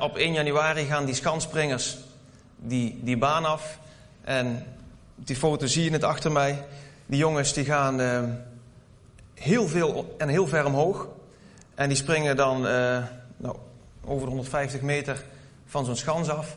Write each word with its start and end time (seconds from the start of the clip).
Op 0.00 0.16
1 0.16 0.32
januari 0.32 0.84
gaan 0.84 1.04
die 1.04 1.14
skanspringers 1.14 1.98
die, 2.56 3.00
die 3.02 3.16
baan 3.16 3.44
af. 3.44 3.78
En 4.20 4.66
die 5.14 5.36
foto 5.36 5.66
zie 5.66 5.84
je 5.84 5.90
het 5.90 6.04
achter 6.04 6.32
mij. 6.32 6.64
Die 7.06 7.18
jongens 7.18 7.52
die 7.52 7.64
gaan 7.64 8.00
uh, 8.00 8.22
heel 9.34 9.68
veel 9.68 10.14
en 10.18 10.28
heel 10.28 10.46
ver 10.46 10.64
omhoog. 10.64 11.08
En 11.74 11.88
die 11.88 11.96
springen 11.96 12.36
dan 12.36 12.56
uh, 12.56 13.04
nou, 13.36 13.56
over 14.04 14.22
de 14.22 14.28
150 14.28 14.80
meter 14.80 15.24
van 15.66 15.84
zo'n 15.84 15.96
schans 15.96 16.28
af. 16.28 16.56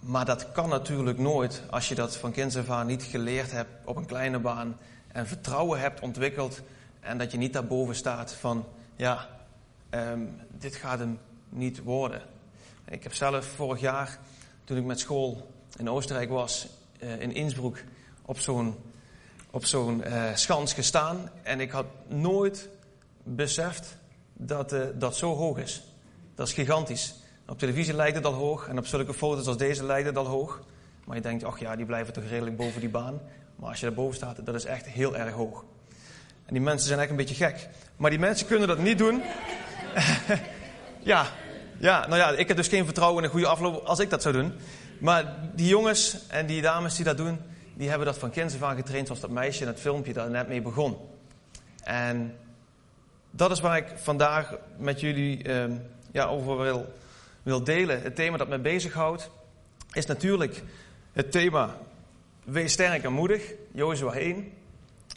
Maar 0.00 0.24
dat 0.24 0.52
kan 0.52 0.68
natuurlijk 0.68 1.18
nooit 1.18 1.62
als 1.70 1.88
je 1.88 1.94
dat 1.94 2.16
van 2.16 2.32
kinds 2.32 2.56
af 2.56 2.70
aan 2.70 2.86
niet 2.86 3.02
geleerd 3.02 3.52
hebt 3.52 3.70
op 3.84 3.96
een 3.96 4.06
kleine 4.06 4.38
baan. 4.38 4.76
En 5.12 5.26
vertrouwen 5.26 5.80
hebt 5.80 6.00
ontwikkeld. 6.00 6.60
En 7.00 7.18
dat 7.18 7.32
je 7.32 7.38
niet 7.38 7.52
daarboven 7.52 7.94
staat 7.94 8.32
van, 8.32 8.64
ja, 8.96 9.28
um, 9.90 10.40
dit 10.58 10.76
gaat 10.76 10.98
hem 10.98 11.18
niet 11.56 11.82
worden. 11.82 12.22
Ik 12.88 13.02
heb 13.02 13.14
zelf 13.14 13.46
vorig 13.46 13.80
jaar, 13.80 14.18
toen 14.64 14.76
ik 14.76 14.84
met 14.84 15.00
school 15.00 15.50
in 15.76 15.90
Oostenrijk 15.90 16.30
was, 16.30 16.68
uh, 17.00 17.20
in 17.20 17.34
Innsbruck, 17.34 17.84
op 18.22 18.38
zo'n 18.38 18.76
op 19.50 19.64
zo'n 19.64 20.02
uh, 20.06 20.34
schans 20.34 20.72
gestaan. 20.72 21.30
En 21.42 21.60
ik 21.60 21.70
had 21.70 21.86
nooit 22.08 22.68
beseft 23.22 23.96
dat 24.32 24.72
uh, 24.72 24.80
dat 24.94 25.16
zo 25.16 25.34
hoog 25.34 25.58
is. 25.58 25.82
Dat 26.34 26.46
is 26.46 26.52
gigantisch. 26.52 27.14
Op 27.46 27.58
televisie 27.58 27.94
lijkt 27.94 28.16
het 28.16 28.24
al 28.24 28.32
hoog 28.32 28.68
en 28.68 28.78
op 28.78 28.86
zulke 28.86 29.14
foto's 29.14 29.46
als 29.46 29.56
deze 29.56 29.84
lijkt 29.84 30.06
het 30.06 30.16
al 30.16 30.26
hoog. 30.26 30.62
Maar 31.04 31.16
je 31.16 31.22
denkt, 31.22 31.44
ach 31.44 31.58
ja, 31.58 31.76
die 31.76 31.86
blijven 31.86 32.12
toch 32.12 32.24
redelijk 32.28 32.56
boven 32.56 32.80
die 32.80 32.88
baan. 32.88 33.20
Maar 33.56 33.68
als 33.68 33.80
je 33.80 33.86
daarboven 33.86 34.16
staat, 34.16 34.46
dat 34.46 34.54
is 34.54 34.64
echt 34.64 34.86
heel 34.86 35.16
erg 35.16 35.34
hoog. 35.34 35.64
En 36.44 36.54
die 36.54 36.62
mensen 36.62 36.88
zijn 36.88 37.00
echt 37.00 37.10
een 37.10 37.16
beetje 37.16 37.34
gek. 37.34 37.68
Maar 37.96 38.10
die 38.10 38.18
mensen 38.18 38.46
kunnen 38.46 38.68
dat 38.68 38.78
niet 38.78 38.98
doen. 38.98 39.22
ja, 41.02 41.26
ja, 41.78 42.06
nou 42.06 42.16
ja, 42.16 42.30
ik 42.30 42.48
heb 42.48 42.56
dus 42.56 42.68
geen 42.68 42.84
vertrouwen 42.84 43.18
in 43.18 43.24
een 43.24 43.30
goede 43.30 43.46
afloop 43.46 43.84
als 43.84 43.98
ik 43.98 44.10
dat 44.10 44.22
zou 44.22 44.34
doen. 44.34 44.52
Maar 44.98 45.34
die 45.54 45.68
jongens 45.68 46.16
en 46.28 46.46
die 46.46 46.62
dames 46.62 46.96
die 46.96 47.04
dat 47.04 47.16
doen, 47.16 47.38
die 47.74 47.88
hebben 47.88 48.06
dat 48.06 48.18
van 48.18 48.30
kinds 48.30 48.54
af 48.54 48.62
aan 48.62 48.76
getraind, 48.76 49.06
zoals 49.06 49.22
dat 49.22 49.30
meisje 49.30 49.62
in 49.62 49.68
het 49.68 49.80
filmpje 49.80 50.12
daar 50.12 50.30
net 50.30 50.48
mee 50.48 50.62
begon. 50.62 50.96
En 51.82 52.36
dat 53.30 53.50
is 53.50 53.60
waar 53.60 53.76
ik 53.76 53.86
vandaag 53.96 54.54
met 54.76 55.00
jullie 55.00 55.42
eh, 55.42 55.64
ja, 56.10 56.24
over 56.24 56.58
wil, 56.58 56.92
wil 57.42 57.64
delen. 57.64 58.02
Het 58.02 58.14
thema 58.14 58.36
dat 58.36 58.48
me 58.48 58.58
bezighoudt 58.58 59.30
is 59.92 60.06
natuurlijk 60.06 60.62
het 61.12 61.32
thema 61.32 61.76
wees 62.44 62.72
sterk 62.72 63.04
en 63.04 63.12
moedig, 63.12 63.52
Jozua 63.72 64.12
1. 64.12 64.52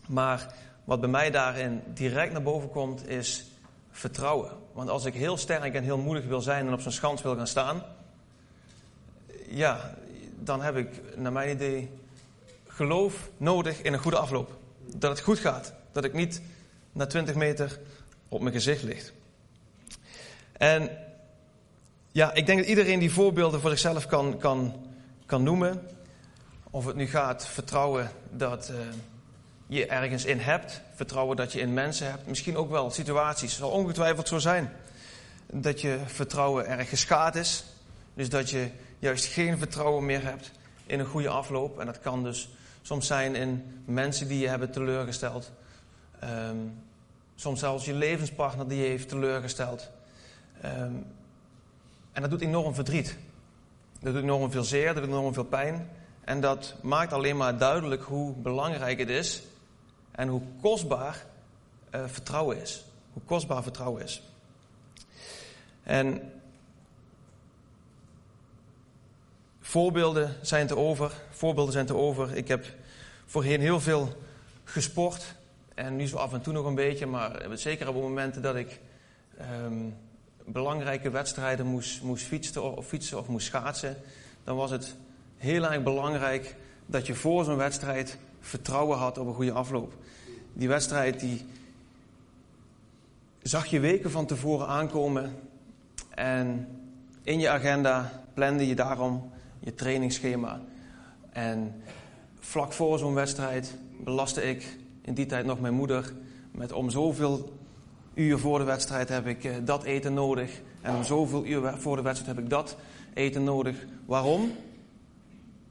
Maar 0.07 0.53
wat 0.83 0.99
bij 0.99 1.09
mij 1.09 1.31
daarin 1.31 1.81
direct 1.93 2.31
naar 2.31 2.41
boven 2.41 2.69
komt 2.69 3.07
is 3.07 3.45
vertrouwen. 3.91 4.51
Want 4.79 4.91
als 4.91 5.05
ik 5.05 5.13
heel 5.13 5.37
sterk 5.37 5.73
en 5.73 5.83
heel 5.83 5.97
moedig 5.97 6.25
wil 6.25 6.41
zijn 6.41 6.67
en 6.67 6.73
op 6.73 6.81
zo'n 6.81 6.91
schans 6.91 7.21
wil 7.21 7.35
gaan 7.35 7.47
staan, 7.47 7.83
ja, 9.47 9.95
dan 10.39 10.61
heb 10.61 10.75
ik 10.75 11.01
naar 11.15 11.31
mijn 11.31 11.49
idee 11.49 11.89
geloof 12.67 13.29
nodig 13.37 13.81
in 13.81 13.93
een 13.93 13.99
goede 13.99 14.17
afloop. 14.17 14.57
Dat 14.95 15.11
het 15.11 15.19
goed 15.19 15.39
gaat. 15.39 15.73
Dat 15.91 16.03
ik 16.03 16.13
niet 16.13 16.41
na 16.91 17.05
20 17.05 17.35
meter 17.35 17.79
op 18.29 18.41
mijn 18.41 18.53
gezicht 18.53 18.83
ligt. 18.83 19.13
En 20.51 20.97
ja, 22.11 22.33
ik 22.33 22.45
denk 22.45 22.59
dat 22.59 22.67
iedereen 22.67 22.99
die 22.99 23.11
voorbeelden 23.11 23.61
voor 23.61 23.69
zichzelf 23.69 24.05
kan, 24.05 24.37
kan, 24.37 24.85
kan 25.25 25.43
noemen. 25.43 25.87
Of 26.69 26.85
het 26.85 26.95
nu 26.95 27.07
gaat 27.07 27.47
vertrouwen 27.47 28.11
dat 28.31 28.71
uh, 28.71 28.77
je 29.69 29.85
ergens 29.85 30.25
in 30.25 30.39
hebt. 30.39 30.81
Vertrouwen 30.95 31.37
dat 31.37 31.51
je 31.51 31.59
in 31.59 31.73
mensen 31.73 32.09
hebt. 32.09 32.27
Misschien 32.27 32.57
ook 32.57 32.69
wel 32.69 32.91
situaties. 32.91 33.51
Het 33.51 33.59
zal 33.59 33.69
ongetwijfeld 33.69 34.27
zo 34.27 34.37
zijn. 34.37 34.71
Dat 35.45 35.81
je 35.81 35.99
vertrouwen 36.05 36.67
erg 36.67 36.89
geschaad 36.89 37.35
is. 37.35 37.63
Dus 38.13 38.29
dat 38.29 38.49
je 38.49 38.69
juist 38.99 39.25
geen 39.25 39.57
vertrouwen 39.57 40.05
meer 40.05 40.23
hebt 40.23 40.51
in 40.85 40.99
een 40.99 41.05
goede 41.05 41.29
afloop. 41.29 41.79
En 41.79 41.85
dat 41.85 41.99
kan 41.99 42.23
dus 42.23 42.49
soms 42.81 43.07
zijn 43.07 43.35
in 43.35 43.81
mensen 43.85 44.27
die 44.27 44.39
je 44.39 44.47
hebben 44.47 44.71
teleurgesteld. 44.71 45.51
Um, 46.23 46.81
soms 47.35 47.59
zelfs 47.59 47.85
je 47.85 47.93
levenspartner 47.93 48.67
die 48.67 48.81
je 48.81 48.87
heeft 48.87 49.09
teleurgesteld. 49.09 49.89
Um, 50.65 51.05
en 52.11 52.21
dat 52.21 52.29
doet 52.29 52.41
enorm 52.41 52.73
verdriet. 52.73 53.17
Dat 53.99 54.13
doet 54.13 54.23
enorm 54.23 54.51
veel 54.51 54.63
zeer, 54.63 54.93
dat 54.93 55.03
doet 55.03 55.11
enorm 55.11 55.33
veel 55.33 55.43
pijn. 55.43 55.89
En 56.23 56.41
dat 56.41 56.75
maakt 56.81 57.13
alleen 57.13 57.37
maar 57.37 57.57
duidelijk 57.57 58.03
hoe 58.03 58.33
belangrijk 58.33 58.99
het 58.99 59.09
is 59.09 59.41
en 60.19 60.27
hoe 60.27 60.41
kostbaar 60.61 61.25
uh, 61.95 62.01
vertrouwen 62.07 62.61
is. 62.61 62.85
Hoe 63.13 63.21
kostbaar 63.25 63.63
vertrouwen 63.63 64.03
is. 64.03 64.23
En 65.83 66.31
voorbeelden 69.59 70.35
zijn 70.41 70.67
te 70.67 70.75
over. 70.75 71.11
Voorbeelden 71.29 71.73
zijn 71.73 71.85
te 71.85 71.95
over. 71.95 72.35
Ik 72.35 72.47
heb 72.47 72.65
voorheen 73.25 73.61
heel 73.61 73.79
veel 73.79 74.13
gesport. 74.63 75.35
En 75.73 75.95
nu 75.95 76.07
zo 76.07 76.17
af 76.17 76.33
en 76.33 76.41
toe 76.41 76.53
nog 76.53 76.65
een 76.65 76.75
beetje. 76.75 77.05
Maar 77.05 77.45
zeker 77.53 77.87
op 77.87 77.95
momenten 77.95 78.41
dat 78.41 78.55
ik 78.55 78.79
um, 79.63 79.95
belangrijke 80.45 81.09
wedstrijden 81.09 81.65
moest, 81.65 82.01
moest 82.01 82.25
fietsen, 82.25 82.77
of, 82.77 82.87
fietsen 82.87 83.17
of 83.17 83.27
moest 83.27 83.47
schaatsen. 83.47 83.97
Dan 84.43 84.55
was 84.55 84.71
het 84.71 84.95
heel 85.37 85.71
erg 85.71 85.83
belangrijk 85.83 86.55
dat 86.85 87.07
je 87.07 87.15
voor 87.15 87.43
zo'n 87.43 87.57
wedstrijd 87.57 88.17
vertrouwen 88.39 88.97
had 88.97 89.17
op 89.17 89.27
een 89.27 89.33
goede 89.33 89.51
afloop. 89.51 89.93
Die 90.59 90.67
wedstrijd 90.67 91.19
die 91.19 91.45
zag 93.41 93.65
je 93.65 93.79
weken 93.79 94.11
van 94.11 94.25
tevoren 94.25 94.67
aankomen. 94.67 95.35
En 96.09 96.67
in 97.23 97.39
je 97.39 97.49
agenda 97.49 98.23
plande 98.33 98.67
je 98.67 98.75
daarom 98.75 99.31
je 99.59 99.75
trainingsschema. 99.75 100.61
En 101.29 101.81
vlak 102.39 102.73
voor 102.73 102.99
zo'n 102.99 103.13
wedstrijd 103.13 103.75
belastte 104.03 104.43
ik 104.43 104.77
in 105.01 105.13
die 105.13 105.25
tijd 105.25 105.45
nog 105.45 105.59
mijn 105.59 105.73
moeder 105.73 106.13
met 106.51 106.71
om 106.71 106.89
zoveel 106.89 107.53
uur 108.13 108.37
voor 108.37 108.59
de 108.59 108.65
wedstrijd 108.65 109.09
heb 109.09 109.27
ik 109.27 109.43
eh, 109.43 109.55
dat 109.63 109.83
eten 109.83 110.13
nodig. 110.13 110.61
En 110.81 110.95
om 110.95 111.03
zoveel 111.03 111.45
uur 111.45 111.73
voor 111.77 111.95
de 111.95 112.01
wedstrijd 112.01 112.35
heb 112.35 112.43
ik 112.45 112.49
dat 112.49 112.77
eten 113.13 113.43
nodig. 113.43 113.75
Waarom? 114.05 114.51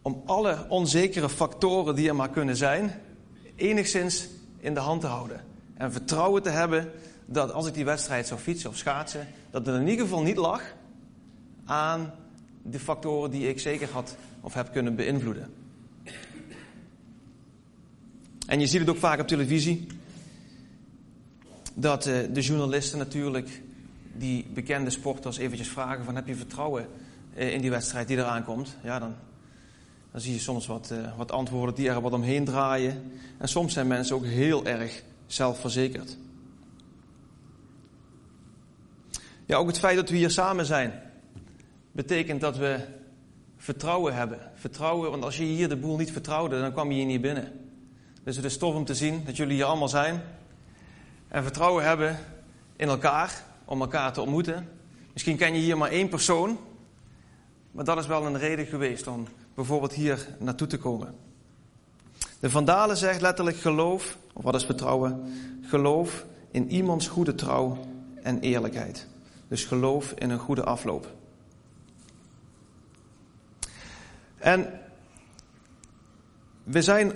Om 0.02 0.22
alle 0.26 0.66
onzekere 0.68 1.28
factoren 1.28 1.94
die 1.94 2.08
er 2.08 2.16
maar 2.16 2.30
kunnen 2.30 2.56
zijn, 2.56 3.00
enigszins 3.54 4.28
in 4.60 4.74
de 4.74 4.80
hand 4.80 5.00
te 5.00 5.06
houden. 5.06 5.44
En 5.74 5.92
vertrouwen 5.92 6.42
te 6.42 6.50
hebben 6.50 6.90
dat 7.26 7.52
als 7.52 7.66
ik 7.66 7.74
die 7.74 7.84
wedstrijd 7.84 8.26
zou 8.26 8.40
fietsen 8.40 8.70
of 8.70 8.76
schaatsen, 8.76 9.26
dat 9.50 9.66
het 9.66 9.74
in 9.74 9.88
ieder 9.88 10.04
geval 10.04 10.22
niet 10.22 10.36
lag 10.36 10.62
aan 11.64 12.12
de 12.62 12.78
factoren 12.78 13.30
die 13.30 13.48
ik 13.48 13.60
zeker 13.60 13.88
had 13.92 14.16
of 14.40 14.54
heb 14.54 14.72
kunnen 14.72 14.94
beïnvloeden. 14.94 15.54
En 18.46 18.60
je 18.60 18.66
ziet 18.66 18.80
het 18.80 18.88
ook 18.88 18.96
vaak 18.96 19.20
op 19.20 19.28
televisie. 19.28 19.86
Dat 21.74 22.06
uh, 22.06 22.14
de 22.32 22.40
journalisten 22.40 22.98
natuurlijk 22.98 23.62
die 24.16 24.46
bekende 24.54 24.90
sporters 24.90 25.36
eventjes 25.36 25.68
vragen 25.68 26.04
van 26.04 26.14
heb 26.14 26.26
je 26.26 26.34
vertrouwen 26.34 26.86
uh, 27.36 27.52
in 27.52 27.60
die 27.60 27.70
wedstrijd 27.70 28.08
die 28.08 28.16
eraan 28.16 28.44
komt. 28.44 28.76
Ja, 28.82 28.98
dan, 28.98 29.14
dan 30.12 30.20
zie 30.20 30.32
je 30.32 30.38
soms 30.38 30.66
wat, 30.66 30.90
uh, 30.92 31.16
wat 31.16 31.32
antwoorden 31.32 31.74
die 31.74 31.88
er 31.88 32.00
wat 32.00 32.12
omheen 32.12 32.44
draaien. 32.44 33.12
En 33.38 33.48
soms 33.48 33.72
zijn 33.72 33.86
mensen 33.86 34.16
ook 34.16 34.24
heel 34.24 34.66
erg 34.66 35.02
zelfverzekerd. 35.26 36.16
Ja, 39.46 39.56
ook 39.56 39.66
het 39.66 39.78
feit 39.78 39.96
dat 39.96 40.10
we 40.10 40.16
hier 40.16 40.30
samen 40.30 40.66
zijn, 40.66 41.02
betekent 41.92 42.40
dat 42.40 42.56
we 42.56 42.80
vertrouwen 43.56 44.14
hebben. 44.14 44.38
Vertrouwen, 44.54 45.10
want 45.10 45.24
als 45.24 45.36
je 45.36 45.44
hier 45.44 45.68
de 45.68 45.76
boel 45.76 45.96
niet 45.96 46.12
vertrouwde, 46.12 46.60
dan 46.60 46.72
kwam 46.72 46.90
je 46.90 46.96
hier 46.96 47.06
niet 47.06 47.20
binnen. 47.20 47.52
Dus 48.24 48.36
het 48.36 48.44
is 48.44 48.58
tof 48.58 48.74
om 48.74 48.84
te 48.84 48.94
zien 48.94 49.22
dat 49.24 49.36
jullie 49.36 49.54
hier 49.54 49.64
allemaal 49.64 49.88
zijn. 49.88 50.22
En 51.28 51.42
vertrouwen 51.42 51.84
hebben 51.84 52.18
in 52.76 52.88
elkaar, 52.88 53.42
om 53.64 53.80
elkaar 53.80 54.12
te 54.12 54.20
ontmoeten. 54.20 54.68
Misschien 55.12 55.36
ken 55.36 55.54
je 55.54 55.60
hier 55.60 55.78
maar 55.78 55.90
één 55.90 56.08
persoon. 56.08 56.58
Maar 57.70 57.84
dat 57.84 57.98
is 57.98 58.06
wel 58.06 58.26
een 58.26 58.38
reden 58.38 58.66
geweest 58.66 59.06
om 59.06 59.26
bijvoorbeeld 59.58 59.92
hier 59.92 60.26
naartoe 60.38 60.66
te 60.66 60.78
komen. 60.78 61.14
De 62.40 62.50
Vandalen 62.50 62.96
zegt 62.96 63.20
letterlijk 63.20 63.56
geloof, 63.56 64.18
of 64.32 64.44
wat 64.44 64.54
is 64.54 64.64
vertrouwen? 64.64 65.32
Geloof 65.62 66.24
in 66.50 66.70
iemands 66.70 67.08
goede 67.08 67.34
trouw 67.34 67.78
en 68.22 68.40
eerlijkheid. 68.40 69.06
Dus 69.48 69.64
geloof 69.64 70.12
in 70.12 70.30
een 70.30 70.38
goede 70.38 70.64
afloop. 70.64 71.14
En 74.36 74.80
we 76.64 76.82
zijn, 76.82 77.12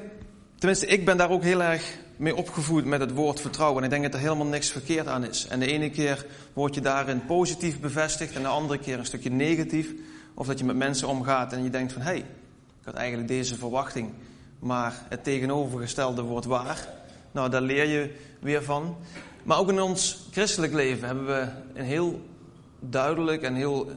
tenminste 0.54 0.86
ik 0.86 1.04
ben 1.04 1.16
daar 1.16 1.30
ook 1.30 1.42
heel 1.42 1.62
erg 1.62 1.98
mee 2.16 2.36
opgevoed 2.36 2.84
met 2.84 3.00
het 3.00 3.12
woord 3.12 3.40
vertrouwen. 3.40 3.78
En 3.78 3.84
ik 3.84 3.90
denk 3.90 4.02
dat 4.02 4.14
er 4.14 4.26
helemaal 4.26 4.46
niks 4.46 4.70
verkeerd 4.70 5.06
aan 5.06 5.24
is. 5.24 5.46
En 5.46 5.60
de 5.60 5.66
ene 5.66 5.90
keer 5.90 6.26
word 6.52 6.74
je 6.74 6.80
daarin 6.80 7.24
positief 7.26 7.80
bevestigd 7.80 8.34
en 8.34 8.42
de 8.42 8.48
andere 8.48 8.78
keer 8.78 8.98
een 8.98 9.06
stukje 9.06 9.30
negatief. 9.30 9.94
Of 10.42 10.48
dat 10.48 10.58
je 10.58 10.64
met 10.64 10.76
mensen 10.76 11.08
omgaat 11.08 11.52
en 11.52 11.62
je 11.62 11.70
denkt 11.70 11.92
van 11.92 12.02
hé, 12.02 12.08
hey, 12.08 12.18
ik 12.18 12.84
had 12.84 12.94
eigenlijk 12.94 13.28
deze 13.28 13.56
verwachting, 13.56 14.10
maar 14.58 15.06
het 15.08 15.24
tegenovergestelde 15.24 16.22
wordt 16.22 16.46
waar. 16.46 16.88
Nou, 17.32 17.50
daar 17.50 17.62
leer 17.62 17.86
je 17.86 18.14
weer 18.40 18.62
van. 18.62 18.96
Maar 19.42 19.58
ook 19.58 19.68
in 19.68 19.80
ons 19.80 20.28
christelijk 20.30 20.72
leven 20.72 21.06
hebben 21.06 21.26
we 21.26 21.48
een 21.74 21.84
heel 21.84 22.20
duidelijk 22.80 23.42
en 23.42 23.54
heel 23.54 23.90
eh, 23.90 23.96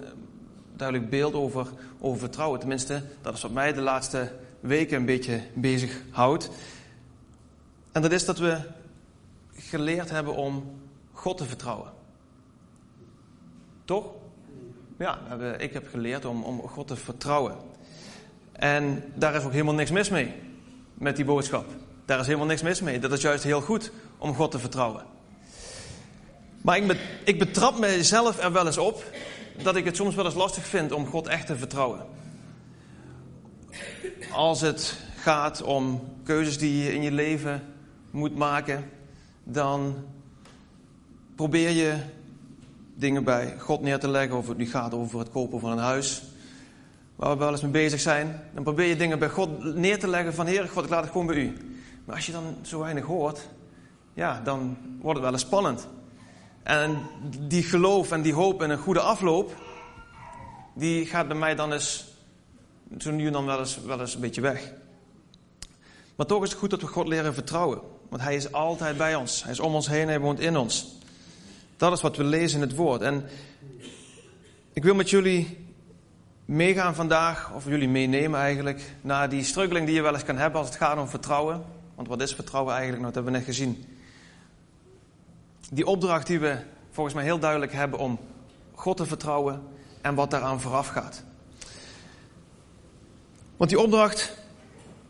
duidelijk 0.76 1.10
beeld 1.10 1.34
over, 1.34 1.68
over 2.00 2.20
vertrouwen. 2.20 2.60
Tenminste, 2.60 3.04
dat 3.22 3.34
is 3.34 3.42
wat 3.42 3.52
mij 3.52 3.74
de 3.74 3.82
laatste 3.82 4.32
weken 4.60 4.98
een 4.98 5.06
beetje 5.06 5.42
bezig 5.54 6.02
houdt. 6.12 6.50
En 7.92 8.02
dat 8.02 8.12
is 8.12 8.26
dat 8.26 8.38
we 8.38 8.58
geleerd 9.54 10.10
hebben 10.10 10.36
om 10.36 10.80
God 11.12 11.38
te 11.38 11.46
vertrouwen. 11.46 11.92
Toch? 13.86 14.06
Ja, 14.98 15.20
ik 15.58 15.74
heb 15.74 15.88
geleerd 15.90 16.26
om, 16.26 16.44
om 16.44 16.60
God 16.60 16.88
te 16.88 16.96
vertrouwen. 16.96 17.56
En 18.52 19.04
daar 19.16 19.36
is 19.36 19.44
ook 19.44 19.52
helemaal 19.52 19.74
niks 19.74 19.92
mis 19.92 20.10
mee, 20.10 20.34
met 20.94 21.16
die 21.16 21.26
boodschap. 21.26 21.66
Daar 22.06 22.20
is 22.20 22.26
helemaal 22.26 22.48
niks 22.48 22.62
mis 22.62 22.82
mee. 22.82 23.00
Dat 23.00 23.12
is 23.12 23.22
juist 23.22 23.44
heel 23.44 23.62
goed 23.62 23.92
om 24.18 24.36
God 24.36 24.52
te 24.52 24.60
vertrouwen. 24.60 25.04
Maar 26.62 26.78
ik, 26.78 26.98
ik 27.24 27.40
betrap 27.40 27.80
mezelf 27.80 28.40
er 28.40 28.52
wel 28.52 28.66
eens 28.66 28.78
op 28.78 29.04
dat 29.64 29.76
ik 29.76 29.86
het 29.86 29.96
soms 29.96 30.16
wel 30.16 30.26
eens 30.26 30.34
lastig 30.34 30.66
vind 30.66 30.92
om 30.92 31.06
God 31.06 31.28
echt 31.28 31.48
te 31.48 31.56
vertrouwen. 31.56 32.06
Als 34.32 34.62
het 34.62 34.98
gaat 35.16 35.62
om 35.62 36.14
keuzes 36.24 36.58
die 36.58 36.84
je 36.84 36.94
in 36.94 37.02
je 37.02 37.12
leven 37.12 37.64
moet 38.12 38.36
maken, 38.36 38.90
dan 39.44 40.06
probeer 41.36 41.70
je 41.70 41.96
dingen 42.96 43.24
bij 43.24 43.56
God 43.60 43.82
neer 43.82 44.00
te 44.00 44.08
leggen. 44.08 44.38
Of 44.38 44.48
het 44.48 44.58
nu 44.58 44.68
gaat 44.68 44.94
over 44.94 45.20
het 45.20 45.30
kopen 45.30 45.60
van 45.60 45.72
een 45.72 45.78
huis, 45.78 46.24
waar 47.16 47.32
we 47.32 47.38
wel 47.38 47.52
eens 47.52 47.62
mee 47.62 47.72
bezig 47.72 48.00
zijn. 48.00 48.42
Dan 48.54 48.64
probeer 48.64 48.88
je 48.88 48.96
dingen 48.96 49.20
bij 49.20 49.30
God 49.30 49.76
neer 49.76 50.00
te 50.00 50.08
leggen 50.08 50.34
van 50.34 50.46
Heer 50.46 50.68
God, 50.68 50.84
ik 50.84 50.90
laat 50.90 51.04
het 51.04 51.12
gewoon 51.12 51.28
bij 51.28 51.36
u. 51.36 51.58
Maar 52.06 52.16
als 52.16 52.26
je 52.26 52.32
dan 52.32 52.56
zo 52.62 52.80
weinig 52.80 53.06
hoort, 53.06 53.50
ja, 54.14 54.42
dan 54.44 54.78
wordt 55.02 55.20
het 55.20 55.24
wel 55.24 55.32
eens 55.32 55.42
spannend. 55.42 55.88
En 56.64 56.98
die 57.40 57.64
geloof 57.64 58.12
en 58.12 58.22
die 58.22 58.34
hoop 58.34 58.62
en 58.62 58.70
een 58.70 58.78
goede 58.78 59.00
afloop, 59.00 59.56
die 60.74 61.06
gaat 61.06 61.28
bij 61.28 61.38
mij 61.38 61.56
dan 61.56 61.72
eens, 61.72 62.06
zo 62.98 63.12
nu 63.12 63.30
dan 63.30 63.46
wel 63.46 63.60
eens, 63.60 63.80
wel 63.86 64.00
eens 64.00 64.16
een 64.16 64.22
beetje 64.22 64.42
weg. 64.42 64.74
Maar 66.16 66.26
toch 66.26 66.44
is 66.44 66.50
het 66.50 66.60
goed 66.60 66.70
dat 66.70 66.82
we 66.82 66.88
God 66.88 67.08
leren 67.08 67.34
vertrouwen. 67.34 67.82
Want 68.10 68.22
Hij 68.22 68.36
is 68.36 68.52
altijd 68.52 68.98
bij 68.98 69.16
ons. 69.16 69.44
Hij 69.44 69.52
is 69.52 69.60
om 69.60 69.76
ons 69.76 69.88
heen, 69.88 70.08
Hij 70.08 70.20
woont 70.20 70.40
in 70.40 70.58
ons. 70.58 70.96
Dat 71.78 71.92
is 71.92 72.02
wat 72.02 72.18
we 72.18 72.24
lezen 72.24 72.62
in 72.62 72.68
het 72.68 72.76
woord. 72.76 73.02
En 73.02 73.30
ik 74.74 74.84
wil 74.84 74.96
met 74.96 75.10
jullie 75.10 75.68
meegaan 76.46 76.96
vandaag, 76.96 77.52
of 77.54 77.66
jullie 77.66 77.90
meenemen 77.90 78.40
eigenlijk, 78.40 78.96
naar 79.02 79.30
die 79.30 79.44
struggling 79.44 79.86
die 79.86 79.96
je 79.96 80.02
wel 80.02 80.14
eens 80.14 80.24
kan 80.24 80.38
hebben 80.38 80.60
als 80.60 80.70
het 80.70 80.78
gaat 80.78 80.98
om 80.98 81.08
vertrouwen. 81.08 81.64
Want 81.96 82.08
wat 82.08 82.22
is 82.22 82.36
vertrouwen 82.36 82.74
eigenlijk? 82.74 83.02
Nou, 83.02 83.14
dat 83.14 83.24
hebben 83.24 83.42
we 83.42 83.48
net 83.48 83.56
gezien. 83.58 83.86
Die 85.72 85.86
opdracht 85.86 86.28
die 86.28 86.40
we 86.40 86.58
volgens 86.92 87.16
mij 87.16 87.24
heel 87.24 87.40
duidelijk 87.40 87.74
hebben 87.74 88.00
om 88.00 88.20
God 88.74 88.98
te 88.98 89.06
vertrouwen 89.06 89.62
en 90.02 90.16
wat 90.16 90.32
daaraan 90.32 90.62
vooraf 90.62 90.88
gaat. 90.88 91.24
Want 93.58 93.70
die 93.70 93.80
opdracht, 93.80 94.38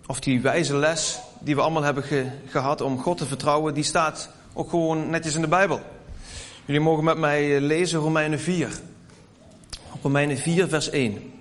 of 0.06 0.20
die 0.20 0.42
wijze 0.42 0.76
les 0.76 1.20
die 1.40 1.56
we 1.56 1.62
allemaal 1.62 1.84
hebben 1.84 2.04
gehad 2.48 2.82
om 2.82 3.00
God 3.00 3.18
te 3.18 3.26
vertrouwen, 3.26 3.74
die 3.74 3.84
staat 3.84 4.30
ook 4.54 4.70
gewoon 4.70 5.10
netjes 5.10 5.36
in 5.36 5.42
de 5.42 5.48
Bijbel. 5.48 5.82
Jullie 6.66 6.82
mogen 6.82 7.04
met 7.04 7.18
mij 7.18 7.62
lezen 7.62 8.00
Romeinen 8.00 8.40
4. 8.40 8.70
Romeinen 10.02 10.38
4, 10.38 10.68
vers 10.68 10.90
1. 10.90 11.34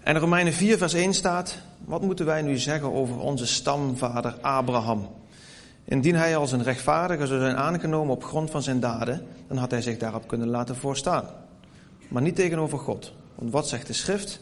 En 0.00 0.14
in 0.14 0.16
Romeinen 0.16 0.52
4, 0.52 0.78
vers 0.78 0.92
1 0.92 1.14
staat: 1.14 1.58
Wat 1.84 2.02
moeten 2.02 2.26
wij 2.26 2.42
nu 2.42 2.58
zeggen 2.58 2.92
over 2.92 3.18
onze 3.18 3.46
stamvader 3.46 4.34
Abraham? 4.40 5.19
Indien 5.90 6.14
hij 6.14 6.36
als 6.36 6.52
een 6.52 6.62
rechtvaardige 6.62 7.26
zou 7.26 7.40
zijn 7.40 7.56
aangenomen 7.56 8.14
op 8.14 8.24
grond 8.24 8.50
van 8.50 8.62
zijn 8.62 8.80
daden, 8.80 9.26
dan 9.48 9.56
had 9.56 9.70
hij 9.70 9.82
zich 9.82 9.98
daarop 9.98 10.28
kunnen 10.28 10.48
laten 10.48 10.76
voorstaan. 10.76 11.24
Maar 12.08 12.22
niet 12.22 12.34
tegenover 12.34 12.78
God. 12.78 13.12
Want 13.34 13.52
wat 13.52 13.68
zegt 13.68 13.86
de 13.86 13.92
schrift? 13.92 14.40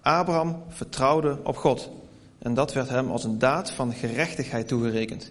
Abraham 0.00 0.62
vertrouwde 0.68 1.38
op 1.44 1.56
God. 1.56 1.90
En 2.38 2.54
dat 2.54 2.72
werd 2.72 2.88
hem 2.88 3.10
als 3.10 3.24
een 3.24 3.38
daad 3.38 3.70
van 3.70 3.92
gerechtigheid 3.92 4.68
toegerekend. 4.68 5.30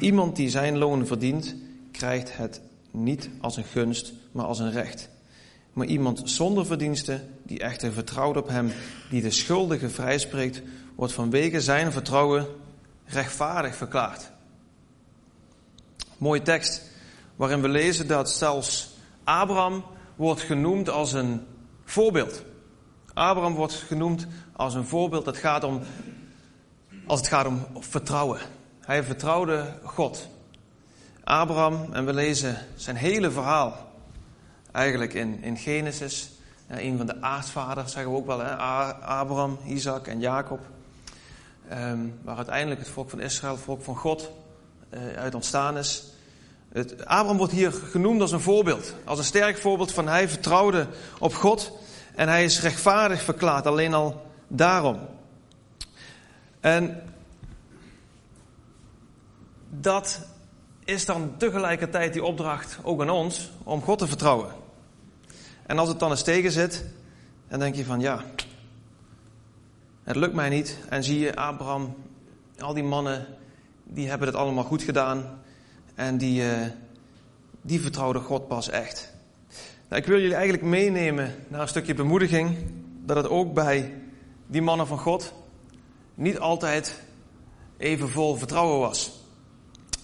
Iemand 0.00 0.36
die 0.36 0.50
zijn 0.50 0.78
loon 0.78 1.06
verdient, 1.06 1.54
krijgt 1.92 2.36
het 2.36 2.60
niet 2.90 3.30
als 3.40 3.56
een 3.56 3.64
gunst, 3.64 4.12
maar 4.32 4.46
als 4.46 4.58
een 4.58 4.72
recht. 4.72 5.08
Maar 5.72 5.86
iemand 5.86 6.22
zonder 6.24 6.66
verdiensten, 6.66 7.28
die 7.42 7.58
echter 7.58 7.92
vertrouwt 7.92 8.36
op 8.36 8.48
hem, 8.48 8.72
die 9.10 9.22
de 9.22 9.30
schuldige 9.30 9.90
vrijspreekt, 9.90 10.62
wordt 10.94 11.12
vanwege 11.12 11.60
zijn 11.60 11.92
vertrouwen 11.92 12.46
rechtvaardig 13.04 13.74
verklaard. 13.74 14.30
Mooie 16.20 16.42
tekst 16.42 16.82
waarin 17.36 17.60
we 17.60 17.68
lezen 17.68 18.06
dat 18.06 18.30
zelfs 18.30 18.90
Abraham 19.24 19.84
wordt 20.16 20.40
genoemd 20.40 20.88
als 20.88 21.12
een 21.12 21.46
voorbeeld. 21.84 22.42
Abraham 23.14 23.54
wordt 23.54 23.72
genoemd 23.72 24.26
als 24.52 24.74
een 24.74 24.86
voorbeeld. 24.86 25.26
Het 25.26 25.36
gaat 25.36 25.64
om, 25.64 25.80
als 27.06 27.20
het 27.20 27.28
gaat 27.28 27.46
om 27.46 27.66
vertrouwen. 27.78 28.40
Hij 28.80 29.02
vertrouwde 29.02 29.78
God. 29.82 30.28
Abraham, 31.24 31.92
en 31.92 32.06
we 32.06 32.12
lezen 32.12 32.66
zijn 32.76 32.96
hele 32.96 33.30
verhaal 33.30 33.92
eigenlijk 34.72 35.14
in, 35.14 35.42
in 35.42 35.56
Genesis. 35.56 36.30
een 36.68 36.96
van 36.96 37.06
de 37.06 37.22
aardvaders 37.22 37.92
zeggen 37.92 38.12
we 38.12 38.18
ook 38.18 38.26
wel, 38.26 38.38
hè? 38.38 38.56
Abraham, 38.56 39.58
Isaac 39.66 40.06
en 40.06 40.20
Jacob. 40.20 40.60
Um, 41.72 42.18
waar 42.22 42.36
uiteindelijk 42.36 42.80
het 42.80 42.90
volk 42.90 43.10
van 43.10 43.20
Israël, 43.20 43.54
het 43.54 43.62
volk 43.62 43.82
van 43.82 43.96
God, 43.96 44.30
uit 45.16 45.34
ontstaan 45.34 45.78
is. 45.78 46.04
Het, 46.72 47.04
Abraham 47.06 47.36
wordt 47.36 47.52
hier 47.52 47.72
genoemd 47.72 48.20
als 48.20 48.32
een 48.32 48.40
voorbeeld. 48.40 48.94
Als 49.04 49.18
een 49.18 49.24
sterk 49.24 49.58
voorbeeld 49.58 49.92
van 49.92 50.08
hij 50.08 50.28
vertrouwde 50.28 50.86
op 51.18 51.34
God. 51.34 51.72
En 52.14 52.28
hij 52.28 52.44
is 52.44 52.60
rechtvaardig 52.60 53.22
verklaard, 53.22 53.66
alleen 53.66 53.94
al 53.94 54.26
daarom. 54.48 54.98
En 56.60 57.02
dat 59.68 60.20
is 60.84 61.04
dan 61.04 61.34
tegelijkertijd 61.36 62.12
die 62.12 62.24
opdracht 62.24 62.78
ook 62.82 63.00
aan 63.00 63.10
ons 63.10 63.50
om 63.62 63.82
God 63.82 63.98
te 63.98 64.06
vertrouwen. 64.06 64.52
En 65.66 65.78
als 65.78 65.88
het 65.88 65.98
dan 65.98 66.10
eens 66.10 66.22
tegen 66.22 66.52
zit, 66.52 66.84
dan 67.48 67.58
denk 67.58 67.74
je 67.74 67.84
van 67.84 68.00
ja, 68.00 68.24
het 70.02 70.16
lukt 70.16 70.34
mij 70.34 70.48
niet. 70.48 70.78
En 70.88 71.04
zie 71.04 71.18
je 71.18 71.36
Abraham, 71.36 71.94
al 72.58 72.74
die 72.74 72.82
mannen, 72.82 73.26
die 73.92 74.08
hebben 74.08 74.26
het 74.26 74.36
allemaal 74.36 74.64
goed 74.64 74.82
gedaan. 74.82 75.40
En 75.94 76.18
die, 76.18 76.42
uh, 76.42 76.66
die 77.62 77.80
vertrouwden 77.80 78.22
God 78.22 78.48
pas 78.48 78.68
echt. 78.68 79.12
Nou, 79.88 80.02
ik 80.02 80.08
wil 80.08 80.18
jullie 80.18 80.34
eigenlijk 80.34 80.64
meenemen 80.64 81.34
naar 81.48 81.60
een 81.60 81.68
stukje 81.68 81.94
bemoediging. 81.94 82.56
Dat 83.04 83.16
het 83.16 83.28
ook 83.28 83.54
bij 83.54 83.94
die 84.46 84.62
mannen 84.62 84.86
van 84.86 84.98
God 84.98 85.32
niet 86.14 86.38
altijd 86.38 87.00
even 87.76 88.08
vol 88.08 88.36
vertrouwen 88.36 88.78
was. 88.78 89.10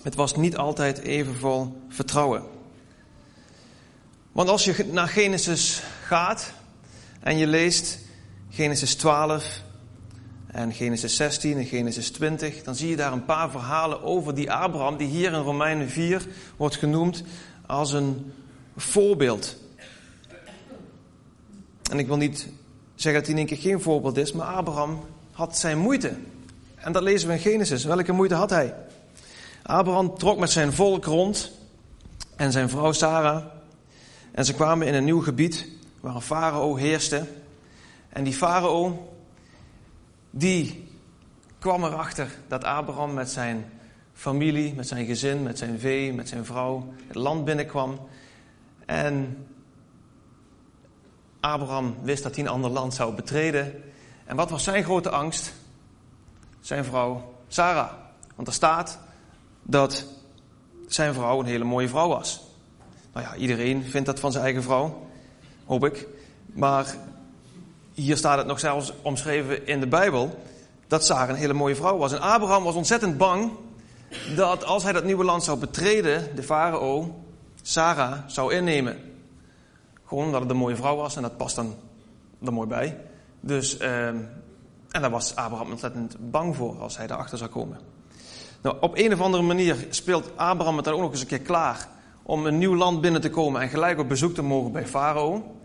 Het 0.02 0.14
was 0.14 0.36
niet 0.36 0.56
altijd 0.56 0.98
even 0.98 1.36
vol 1.36 1.82
vertrouwen. 1.88 2.42
Want 4.32 4.48
als 4.48 4.64
je 4.64 4.88
naar 4.92 5.08
Genesis 5.08 5.82
gaat 6.02 6.52
en 7.20 7.38
je 7.38 7.46
leest 7.46 7.98
Genesis 8.50 8.94
12 8.94 9.62
en 10.56 10.72
Genesis 10.72 11.16
16 11.16 11.58
en 11.58 11.64
Genesis 11.64 12.10
20, 12.10 12.62
dan 12.62 12.74
zie 12.74 12.88
je 12.88 12.96
daar 12.96 13.12
een 13.12 13.24
paar 13.24 13.50
verhalen 13.50 14.02
over 14.02 14.34
die 14.34 14.52
Abraham, 14.52 14.96
die 14.96 15.08
hier 15.08 15.32
in 15.32 15.40
Romeinen 15.40 15.88
4 15.88 16.26
wordt 16.56 16.76
genoemd 16.76 17.22
als 17.66 17.92
een 17.92 18.32
voorbeeld. 18.76 19.56
En 21.90 21.98
ik 21.98 22.06
wil 22.06 22.16
niet 22.16 22.48
zeggen 22.94 23.20
dat 23.20 23.30
hij 23.30 23.30
in 23.30 23.36
één 23.36 23.46
keer 23.46 23.70
geen 23.70 23.80
voorbeeld 23.80 24.16
is, 24.16 24.32
maar 24.32 24.46
Abraham 24.46 25.00
had 25.32 25.58
zijn 25.58 25.78
moeite. 25.78 26.12
En 26.74 26.92
dat 26.92 27.02
lezen 27.02 27.28
we 27.28 27.34
in 27.34 27.40
Genesis. 27.40 27.84
Welke 27.84 28.12
moeite 28.12 28.34
had 28.34 28.50
hij? 28.50 28.74
Abraham 29.62 30.18
trok 30.18 30.38
met 30.38 30.50
zijn 30.50 30.72
volk 30.72 31.04
rond 31.04 31.52
en 32.36 32.52
zijn 32.52 32.68
vrouw 32.68 32.92
Sarah. 32.92 33.44
En 34.32 34.44
ze 34.44 34.54
kwamen 34.54 34.86
in 34.86 34.94
een 34.94 35.04
nieuw 35.04 35.22
gebied 35.22 35.68
waar 36.00 36.14
een 36.14 36.20
farao 36.20 36.76
heerste. 36.76 37.26
En 38.08 38.24
die 38.24 38.34
farao, 38.34 39.10
die 40.38 40.88
kwam 41.58 41.84
erachter 41.84 42.30
dat 42.48 42.64
Abraham 42.64 43.14
met 43.14 43.30
zijn 43.30 43.64
familie, 44.12 44.74
met 44.74 44.88
zijn 44.88 45.06
gezin, 45.06 45.42
met 45.42 45.58
zijn 45.58 45.78
vee, 45.78 46.12
met 46.12 46.28
zijn 46.28 46.44
vrouw 46.44 46.92
het 47.06 47.16
land 47.16 47.44
binnenkwam. 47.44 48.08
En 48.86 49.46
Abraham 51.40 51.96
wist 52.02 52.22
dat 52.22 52.34
hij 52.34 52.44
een 52.44 52.50
ander 52.50 52.70
land 52.70 52.94
zou 52.94 53.14
betreden. 53.14 53.82
En 54.24 54.36
wat 54.36 54.50
was 54.50 54.64
zijn 54.64 54.84
grote 54.84 55.10
angst? 55.10 55.52
Zijn 56.60 56.84
vrouw 56.84 57.34
Sarah. 57.48 57.90
Want 58.34 58.48
er 58.48 58.54
staat 58.54 58.98
dat 59.62 60.06
zijn 60.88 61.14
vrouw 61.14 61.40
een 61.40 61.46
hele 61.46 61.64
mooie 61.64 61.88
vrouw 61.88 62.08
was. 62.08 62.44
Nou 63.12 63.26
ja, 63.26 63.36
iedereen 63.36 63.82
vindt 63.82 64.06
dat 64.06 64.20
van 64.20 64.32
zijn 64.32 64.44
eigen 64.44 64.62
vrouw, 64.62 65.06
hoop 65.64 65.84
ik. 65.84 66.06
Maar 66.46 66.96
hier 67.96 68.16
staat 68.16 68.38
het 68.38 68.46
nog 68.46 68.60
zelfs 68.60 68.92
omschreven 69.02 69.66
in 69.66 69.80
de 69.80 69.86
Bijbel 69.86 70.38
dat 70.86 71.04
Sarah 71.04 71.28
een 71.28 71.34
hele 71.34 71.52
mooie 71.52 71.74
vrouw 71.74 71.96
was. 71.96 72.12
En 72.12 72.20
Abraham 72.20 72.64
was 72.64 72.74
ontzettend 72.74 73.16
bang 73.16 73.50
dat 74.36 74.64
als 74.64 74.82
hij 74.82 74.92
dat 74.92 75.04
nieuwe 75.04 75.24
land 75.24 75.44
zou 75.44 75.58
betreden, 75.58 76.34
de 76.34 76.42
farao 76.42 77.22
Sarah 77.62 78.18
zou 78.26 78.54
innemen. 78.54 78.98
Gewoon 80.06 80.24
omdat 80.24 80.40
het 80.40 80.50
een 80.50 80.56
mooie 80.56 80.76
vrouw 80.76 80.96
was 80.96 81.16
en 81.16 81.22
dat 81.22 81.36
past 81.36 81.56
dan 81.56 81.74
er 82.44 82.52
mooi 82.52 82.68
bij. 82.68 83.00
Dus, 83.40 83.80
uh, 83.80 84.06
en 84.06 84.30
daar 84.90 85.10
was 85.10 85.36
Abraham 85.36 85.70
ontzettend 85.70 86.16
bang 86.30 86.56
voor 86.56 86.80
als 86.80 86.96
hij 86.96 87.06
daarachter 87.06 87.38
zou 87.38 87.50
komen. 87.50 87.78
Nou, 88.62 88.76
op 88.80 88.98
een 88.98 89.12
of 89.12 89.20
andere 89.20 89.42
manier 89.42 89.86
speelt 89.90 90.30
Abraham 90.36 90.76
het 90.76 90.84
dan 90.84 90.94
ook 90.94 91.00
nog 91.00 91.10
eens 91.10 91.20
een 91.20 91.26
keer 91.26 91.40
klaar 91.40 91.88
om 92.22 92.46
een 92.46 92.58
nieuw 92.58 92.76
land 92.76 93.00
binnen 93.00 93.20
te 93.20 93.30
komen 93.30 93.60
en 93.60 93.68
gelijk 93.68 93.98
op 93.98 94.08
bezoek 94.08 94.34
te 94.34 94.42
mogen 94.42 94.72
bij 94.72 94.86
Farao. 94.86 95.56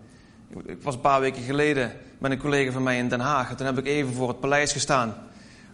Ik 0.66 0.82
was 0.82 0.94
een 0.94 1.02
paar 1.02 1.20
weken 1.20 1.42
geleden 1.42 1.92
met 2.22 2.32
een 2.32 2.38
collega 2.38 2.72
van 2.72 2.84
mij 2.84 2.98
in 2.98 3.10
Den 3.10 3.20
Haag. 3.20 3.50
En 3.50 3.56
toen 3.56 3.66
heb 3.66 3.78
ik 3.78 3.86
even 3.86 4.14
voor 4.14 4.28
het 4.28 4.40
paleis 4.40 4.72
gestaan. 4.72 5.14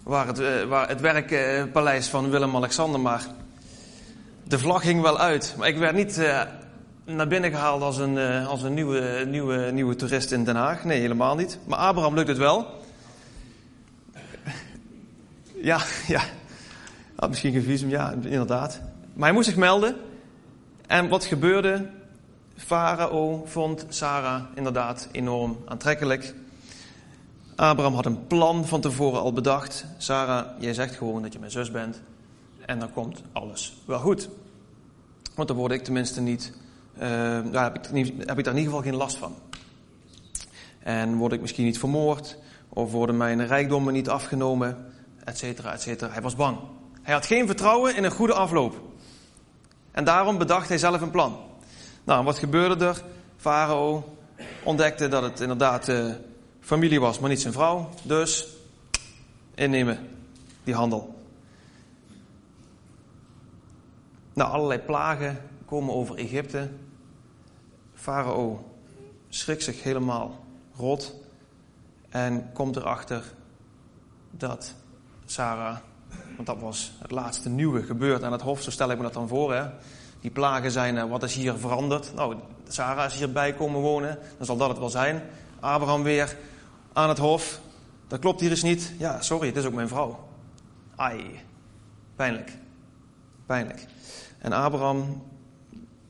Waar 0.03 0.27
het, 0.27 0.39
eh, 0.39 0.63
waar 0.63 0.87
het 0.87 1.01
werkpaleis 1.01 2.07
van 2.07 2.29
Willem-Alexander. 2.29 2.99
Maar 2.99 3.25
de 4.43 4.59
vlag 4.59 4.81
hing 4.81 5.01
wel 5.01 5.19
uit. 5.19 5.55
Maar 5.57 5.67
ik 5.67 5.77
werd 5.77 5.95
niet 5.95 6.17
uh, 6.17 6.41
naar 7.05 7.27
binnen 7.27 7.51
gehaald 7.51 7.81
als 7.81 7.97
een, 7.97 8.17
als 8.45 8.63
een 8.63 8.73
nieuwe, 8.73 9.25
nieuwe, 9.27 9.71
nieuwe 9.71 9.95
toerist 9.95 10.31
in 10.31 10.43
Den 10.43 10.55
Haag. 10.55 10.83
Nee, 10.83 10.99
helemaal 10.99 11.35
niet. 11.35 11.59
Maar 11.65 11.79
Abraham 11.79 12.15
lukt 12.15 12.27
het 12.27 12.37
wel. 12.37 12.67
Ja, 15.61 15.81
ja. 16.15 16.21
Had 17.15 17.29
misschien 17.29 17.51
geen 17.51 17.63
visum, 17.63 17.89
ja, 17.89 18.13
inderdaad. 18.21 18.81
Maar 19.13 19.25
hij 19.25 19.33
moest 19.33 19.47
zich 19.47 19.57
melden. 19.57 19.95
En 20.87 21.07
wat 21.07 21.25
gebeurde? 21.25 21.89
Farao 22.57 23.43
vond 23.45 23.85
Sarah 23.89 24.43
inderdaad 24.53 25.07
enorm 25.11 25.57
aantrekkelijk. 25.65 26.33
Abraham 27.55 27.93
had 27.93 28.05
een 28.05 28.27
plan 28.27 28.65
van 28.65 28.81
tevoren 28.81 29.19
al 29.19 29.33
bedacht. 29.33 29.85
Sarah, 29.97 30.45
jij 30.59 30.73
zegt 30.73 30.95
gewoon 30.95 31.21
dat 31.21 31.33
je 31.33 31.39
mijn 31.39 31.51
zus 31.51 31.71
bent. 31.71 32.01
En 32.65 32.79
dan 32.79 32.91
komt 32.91 33.21
alles 33.31 33.77
wel 33.85 33.99
goed. 33.99 34.29
Want 35.35 35.47
dan 35.47 35.57
word 35.57 35.71
ik 35.71 35.83
tenminste 35.83 36.21
niet, 36.21 36.53
uh, 36.95 37.01
daar 37.51 37.63
heb 37.63 37.75
ik, 37.75 38.13
heb 38.27 38.37
ik 38.37 38.43
daar 38.43 38.53
in 38.53 38.59
ieder 38.59 38.73
geval 38.73 38.81
geen 38.81 38.95
last 38.95 39.17
van. 39.17 39.35
En 40.79 41.15
word 41.15 41.33
ik 41.33 41.41
misschien 41.41 41.65
niet 41.65 41.79
vermoord, 41.79 42.37
of 42.69 42.91
worden 42.91 43.17
mijn 43.17 43.47
rijkdommen 43.47 43.93
niet 43.93 44.09
afgenomen, 44.09 44.85
et 45.23 45.37
cetera, 45.37 45.73
et 45.73 45.81
cetera. 45.81 46.11
Hij 46.11 46.21
was 46.21 46.35
bang. 46.35 46.57
Hij 47.01 47.13
had 47.13 47.25
geen 47.25 47.45
vertrouwen 47.45 47.95
in 47.95 48.03
een 48.03 48.11
goede 48.11 48.33
afloop. 48.33 48.81
En 49.91 50.03
daarom 50.03 50.37
bedacht 50.37 50.67
hij 50.67 50.77
zelf 50.77 51.01
een 51.01 51.11
plan. 51.11 51.45
Nou, 52.07 52.23
wat 52.23 52.37
gebeurde 52.37 52.85
er? 52.85 53.03
Farao 53.37 54.17
ontdekte 54.63 55.07
dat 55.07 55.23
het 55.23 55.39
inderdaad 55.39 55.87
uh, 55.87 56.13
familie 56.59 56.99
was, 56.99 57.19
maar 57.19 57.29
niet 57.29 57.41
zijn 57.41 57.53
vrouw. 57.53 57.89
Dus 58.03 58.47
innemen 59.55 60.09
die 60.63 60.73
handel. 60.73 61.15
Nou, 64.33 64.51
allerlei 64.51 64.79
plagen 64.79 65.41
komen 65.65 65.93
over 65.93 66.17
Egypte. 66.17 66.69
Farao 67.93 68.71
schrikt 69.29 69.63
zich 69.63 69.83
helemaal 69.83 70.45
rot 70.75 71.15
en 72.09 72.49
komt 72.53 72.75
erachter 72.75 73.23
dat 74.31 74.73
Sarah, 75.25 75.77
want 76.35 76.47
dat 76.47 76.59
was 76.59 76.91
het 76.99 77.11
laatste 77.11 77.49
nieuwe 77.49 77.83
gebeurd 77.83 78.23
aan 78.23 78.31
het 78.31 78.41
hof, 78.41 78.61
zo 78.61 78.71
stel 78.71 78.91
ik 78.91 78.97
me 78.97 79.03
dat 79.03 79.13
dan 79.13 79.27
voor. 79.27 79.53
Hè? 79.53 79.69
Die 80.21 80.31
plagen 80.31 80.71
zijn, 80.71 80.97
eh, 80.97 81.09
wat 81.09 81.23
is 81.23 81.35
hier 81.35 81.57
veranderd? 81.57 82.13
Nou, 82.15 82.35
Sarah 82.67 83.05
is 83.05 83.17
hierbij 83.17 83.53
komen 83.53 83.81
wonen, 83.81 84.19
dan 84.37 84.45
zal 84.45 84.57
dat 84.57 84.69
het 84.69 84.77
wel 84.77 84.89
zijn. 84.89 85.21
Abraham 85.59 86.03
weer 86.03 86.37
aan 86.93 87.09
het 87.09 87.17
hof. 87.17 87.59
Dat 88.07 88.19
klopt 88.19 88.39
hier 88.39 88.49
eens 88.49 88.63
niet. 88.63 88.93
Ja, 88.97 89.21
sorry, 89.21 89.47
het 89.47 89.57
is 89.57 89.65
ook 89.65 89.73
mijn 89.73 89.87
vrouw. 89.87 90.27
Ai, 90.95 91.39
pijnlijk. 92.15 92.57
Pijnlijk. 93.45 93.85
En 94.37 94.51
Abraham 94.51 95.23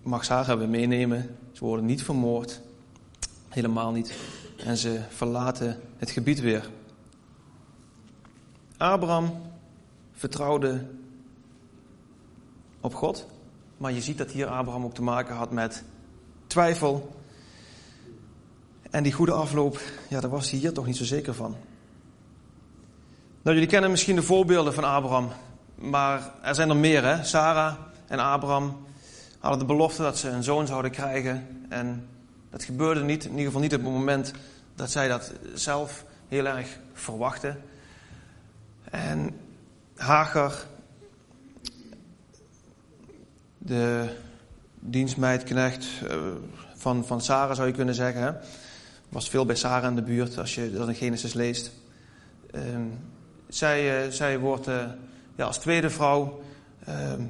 mag 0.01 0.25
Sarah 0.25 0.57
weer 0.57 0.69
meenemen. 0.69 1.37
Ze 1.51 1.63
worden 1.65 1.85
niet 1.85 2.03
vermoord. 2.03 2.61
Helemaal 3.49 3.91
niet. 3.91 4.17
En 4.57 4.77
ze 4.77 5.01
verlaten 5.09 5.79
het 5.97 6.11
gebied 6.11 6.39
weer. 6.39 6.69
Abraham 8.77 9.41
vertrouwde 10.11 10.85
op 12.81 12.95
God. 12.95 13.25
Maar 13.77 13.91
je 13.91 14.01
ziet 14.01 14.17
dat 14.17 14.31
hier 14.31 14.47
Abraham 14.47 14.83
ook 14.83 14.93
te 14.93 15.01
maken 15.01 15.35
had 15.35 15.51
met 15.51 15.83
twijfel. 16.47 17.15
En 18.89 19.03
die 19.03 19.11
goede 19.13 19.31
afloop, 19.31 19.81
ja, 20.09 20.19
daar 20.19 20.29
was 20.29 20.49
hij 20.49 20.59
hier 20.59 20.73
toch 20.73 20.85
niet 20.85 20.97
zo 20.97 21.03
zeker 21.03 21.33
van. 21.33 21.55
Nou, 23.41 23.55
jullie 23.55 23.71
kennen 23.71 23.91
misschien 23.91 24.15
de 24.15 24.23
voorbeelden 24.23 24.73
van 24.73 24.83
Abraham. 24.83 25.29
Maar 25.75 26.31
er 26.41 26.55
zijn 26.55 26.69
er 26.69 26.75
meer, 26.75 27.03
hè. 27.03 27.23
Sarah 27.23 27.75
en 28.07 28.19
Abraham 28.19 28.85
hadden 29.39 29.59
de 29.59 29.65
belofte 29.65 30.01
dat 30.01 30.17
ze 30.17 30.29
een 30.29 30.43
zoon 30.43 30.67
zouden 30.67 30.91
krijgen. 30.91 31.65
En 31.69 32.07
dat 32.49 32.63
gebeurde 32.63 33.03
niet, 33.03 33.23
in 33.23 33.29
ieder 33.29 33.45
geval 33.45 33.61
niet 33.61 33.73
op 33.73 33.83
het 33.83 33.91
moment 33.91 34.33
dat 34.75 34.91
zij 34.91 35.07
dat 35.07 35.33
zelf 35.53 36.05
heel 36.27 36.45
erg 36.45 36.79
verwachten. 36.93 37.61
En 38.83 39.35
Hagar 39.95 40.65
de 43.57 44.15
dienstmeidknecht 44.79 45.85
uh, 46.03 46.15
van, 46.75 47.05
van 47.05 47.21
Sarah 47.21 47.55
zou 47.55 47.67
je 47.67 47.73
kunnen 47.73 47.95
zeggen. 47.95 48.21
Hè? 48.21 48.31
Was 49.09 49.29
veel 49.29 49.45
bij 49.45 49.55
Sarah 49.55 49.89
in 49.89 49.95
de 49.95 50.01
buurt 50.01 50.37
als 50.37 50.55
je 50.55 50.71
dat 50.71 50.87
in 50.87 50.95
Genesis 50.95 51.33
leest. 51.33 51.71
Uh, 52.55 52.61
zij, 53.47 54.05
uh, 54.05 54.11
zij 54.11 54.39
wordt 54.39 54.67
eh, 54.67 54.85
ja, 55.35 55.45
als 55.45 55.57
tweede 55.57 55.89
vrouw. 55.89 56.41
Ehm, 56.85 57.21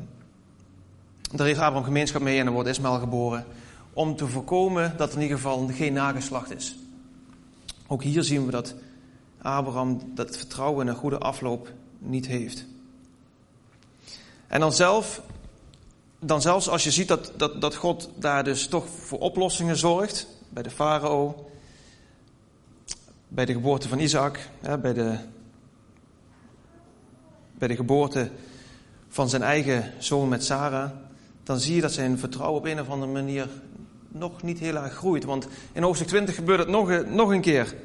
daar 1.32 1.48
heeft 1.48 1.60
Abraham 1.60 1.84
gemeenschap 1.84 2.22
mee 2.22 2.40
en 2.40 2.46
dan 2.46 2.54
wordt 2.54 2.70
Ismaël 2.70 3.00
geboren. 3.00 3.46
Om 3.94 4.16
te 4.16 4.28
voorkomen 4.28 4.94
dat 4.98 5.10
er 5.10 5.16
in 5.16 5.22
ieder 5.22 5.38
geval 5.38 5.68
geen 5.68 5.94
nageslacht 5.94 6.56
is. 6.56 6.78
Ook 7.88 8.04
hier 8.04 8.24
zien 8.24 8.46
we 8.46 8.52
dat 8.52 8.76
Abraham 9.42 10.12
dat 10.16 10.38
vertrouwen 10.38 10.86
in 10.86 10.92
een 10.92 11.00
goede 11.00 11.18
afloop 11.18 11.72
niet 12.00 12.28
heeft. 12.28 12.66
En 14.48 14.60
dan 14.60 14.74
zelf 14.74 15.22
dan 16.20 16.42
zelfs 16.42 16.70
als 16.70 16.84
je 16.84 16.92
ziet 16.92 17.08
dat, 17.08 17.32
dat, 17.36 17.62
dat 17.62 17.76
God 17.76 18.10
daar 18.16 18.44
dus 18.44 18.68
toch 18.68 18.86
voor 18.90 19.20
oplossingen 19.20 19.78
zorgt, 19.78 20.28
bij 20.50 20.64
de 20.64 20.70
farao, 20.70 21.50
bij 23.28 23.46
de 23.46 23.54
geboorte 23.54 23.88
van 23.88 24.00
Isaac, 24.00 24.40
bij, 24.82 24.94
de, 24.94 25.18
bij 27.58 27.68
de 27.68 27.76
geboorte 27.76 28.30
van 29.10 29.30
zijn 29.30 29.42
eigen 29.42 29.94
zoon 29.98 30.30
met 30.30 30.44
Sarah, 30.44 30.90
dan 31.44 31.60
zie 31.60 31.76
je 31.76 31.82
dat 31.82 31.92
zijn 31.92 32.20
vertrouwen 32.20 32.60
op 32.60 32.66
een 32.66 32.80
of 32.80 32.90
andere 32.90 33.12
manier 33.12 33.48
nog 34.08 34.44
niet 34.44 34.60
heel 34.60 34.76
erg 34.76 34.94
groeit. 34.94 35.24
Want 35.24 35.48
in 35.72 35.84
hoofdstuk 35.84 36.08
20 36.08 36.36
gebeurt 36.36 36.60
het 36.60 36.68
nog, 36.68 37.06
nog 37.06 37.30
een 37.30 37.42
keer. 37.42 37.76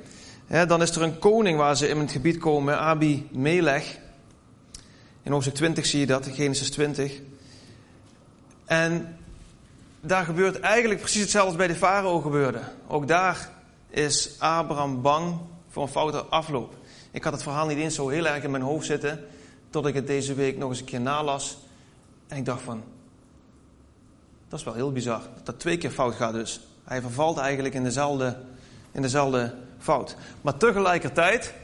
dan 0.66 0.82
is 0.82 0.96
er 0.96 1.02
een 1.02 1.18
koning 1.18 1.58
waar 1.58 1.76
ze 1.76 1.88
in 1.88 1.98
het 1.98 2.10
gebied 2.10 2.38
komen, 2.38 2.78
Abi 2.78 3.28
Melech. 3.32 3.98
In 5.22 5.32
hoofdstuk 5.32 5.54
20 5.54 5.86
zie 5.86 6.00
je 6.00 6.06
dat, 6.06 6.26
Genesis 6.26 6.70
20. 6.70 7.20
En 8.72 9.16
daar 10.00 10.24
gebeurt 10.24 10.60
eigenlijk 10.60 11.00
precies 11.00 11.20
hetzelfde 11.20 11.48
als 11.48 11.58
bij 11.58 11.66
de 11.66 11.74
farao 11.74 12.20
gebeurde. 12.20 12.60
Ook 12.86 13.08
daar 13.08 13.50
is 13.88 14.36
Abraham 14.38 15.02
bang 15.02 15.38
voor 15.68 15.82
een 15.82 15.88
foute 15.88 16.24
afloop. 16.24 16.74
Ik 17.10 17.24
had 17.24 17.32
het 17.32 17.42
verhaal 17.42 17.66
niet 17.66 17.78
eens 17.78 17.94
zo 17.94 18.08
heel 18.08 18.26
erg 18.26 18.44
in 18.44 18.50
mijn 18.50 18.62
hoofd 18.62 18.86
zitten, 18.86 19.24
tot 19.70 19.86
ik 19.86 19.94
het 19.94 20.06
deze 20.06 20.34
week 20.34 20.58
nog 20.58 20.70
eens 20.70 20.78
een 20.78 20.84
keer 20.84 21.00
nalas. 21.00 21.58
En 22.28 22.36
ik 22.36 22.44
dacht 22.44 22.62
van, 22.62 22.82
dat 24.48 24.58
is 24.58 24.64
wel 24.64 24.74
heel 24.74 24.92
bizar, 24.92 25.20
dat 25.34 25.46
dat 25.46 25.60
twee 25.60 25.78
keer 25.78 25.90
fout 25.90 26.14
gaat 26.14 26.32
dus. 26.32 26.60
Hij 26.84 27.00
vervalt 27.00 27.38
eigenlijk 27.38 27.74
in 27.74 27.84
dezelfde, 27.84 28.38
in 28.92 29.02
dezelfde 29.02 29.54
fout. 29.78 30.16
Maar 30.40 30.56
tegelijkertijd, 30.56 31.54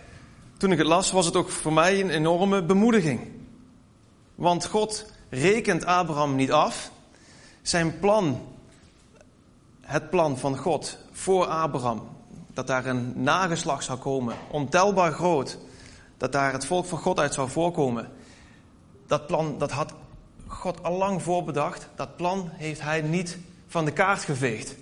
toen 0.56 0.72
ik 0.72 0.78
het 0.78 0.86
las, 0.86 1.10
was 1.10 1.26
het 1.26 1.36
ook 1.36 1.50
voor 1.50 1.72
mij 1.72 2.00
een 2.00 2.10
enorme 2.10 2.62
bemoediging. 2.62 3.20
Want 4.34 4.66
God 4.66 5.06
rekent 5.28 5.84
Abraham 5.84 6.34
niet 6.34 6.52
af. 6.52 6.90
Zijn 7.68 7.98
plan, 7.98 8.40
het 9.80 10.10
plan 10.10 10.38
van 10.38 10.56
God 10.56 10.98
voor 11.12 11.46
Abraham, 11.46 12.08
dat 12.52 12.66
daar 12.66 12.86
een 12.86 13.22
nageslag 13.22 13.82
zou 13.82 13.98
komen, 13.98 14.36
ontelbaar 14.50 15.12
groot, 15.12 15.58
dat 16.16 16.32
daar 16.32 16.52
het 16.52 16.66
volk 16.66 16.84
van 16.84 16.98
God 16.98 17.18
uit 17.18 17.34
zou 17.34 17.48
voorkomen. 17.48 18.08
Dat 19.06 19.26
plan, 19.26 19.58
dat 19.58 19.70
had 19.70 19.92
God 20.46 20.82
al 20.82 20.96
lang 20.96 21.22
voorbedacht. 21.22 21.88
Dat 21.94 22.16
plan 22.16 22.48
heeft 22.52 22.80
hij 22.80 23.00
niet 23.00 23.38
van 23.66 23.84
de 23.84 23.92
kaart 23.92 24.22
geveegd. 24.22 24.74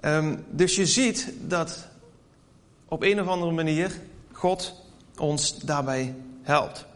Um, 0.00 0.44
dus 0.50 0.76
je 0.76 0.86
ziet 0.86 1.32
dat 1.40 1.88
op 2.88 3.02
een 3.02 3.20
of 3.20 3.26
andere 3.26 3.52
manier 3.52 4.00
God 4.32 4.74
ons 5.16 5.58
daarbij 5.58 6.14
helpt. 6.42 6.87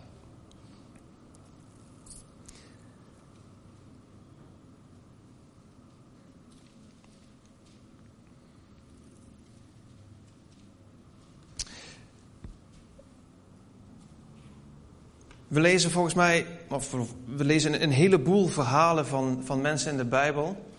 We 15.53 15.61
lezen 15.61 15.91
volgens 15.91 16.15
mij, 16.15 16.47
of 16.69 16.93
we 17.25 17.45
lezen 17.45 17.83
een 17.83 17.91
heleboel 17.91 18.47
verhalen 18.47 19.07
van, 19.07 19.41
van 19.45 19.61
mensen 19.61 19.91
in 19.91 19.97
de 19.97 20.05
Bijbel, 20.05 20.73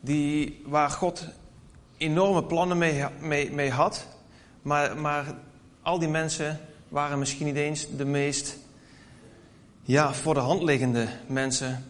die, 0.00 0.62
waar 0.66 0.90
God 0.90 1.28
enorme 1.96 2.44
plannen 2.44 2.78
mee, 2.78 3.50
mee, 3.50 3.70
had, 3.70 4.06
maar, 4.62 4.96
maar 4.96 5.34
al 5.82 5.98
die 5.98 6.08
mensen 6.08 6.60
waren 6.88 7.18
misschien 7.18 7.46
niet 7.46 7.56
eens 7.56 7.86
de 7.96 8.04
meest 8.04 8.58
ja, 9.82 10.12
voor 10.14 10.34
de 10.34 10.40
hand 10.40 10.62
liggende 10.62 11.08
mensen. 11.26 11.84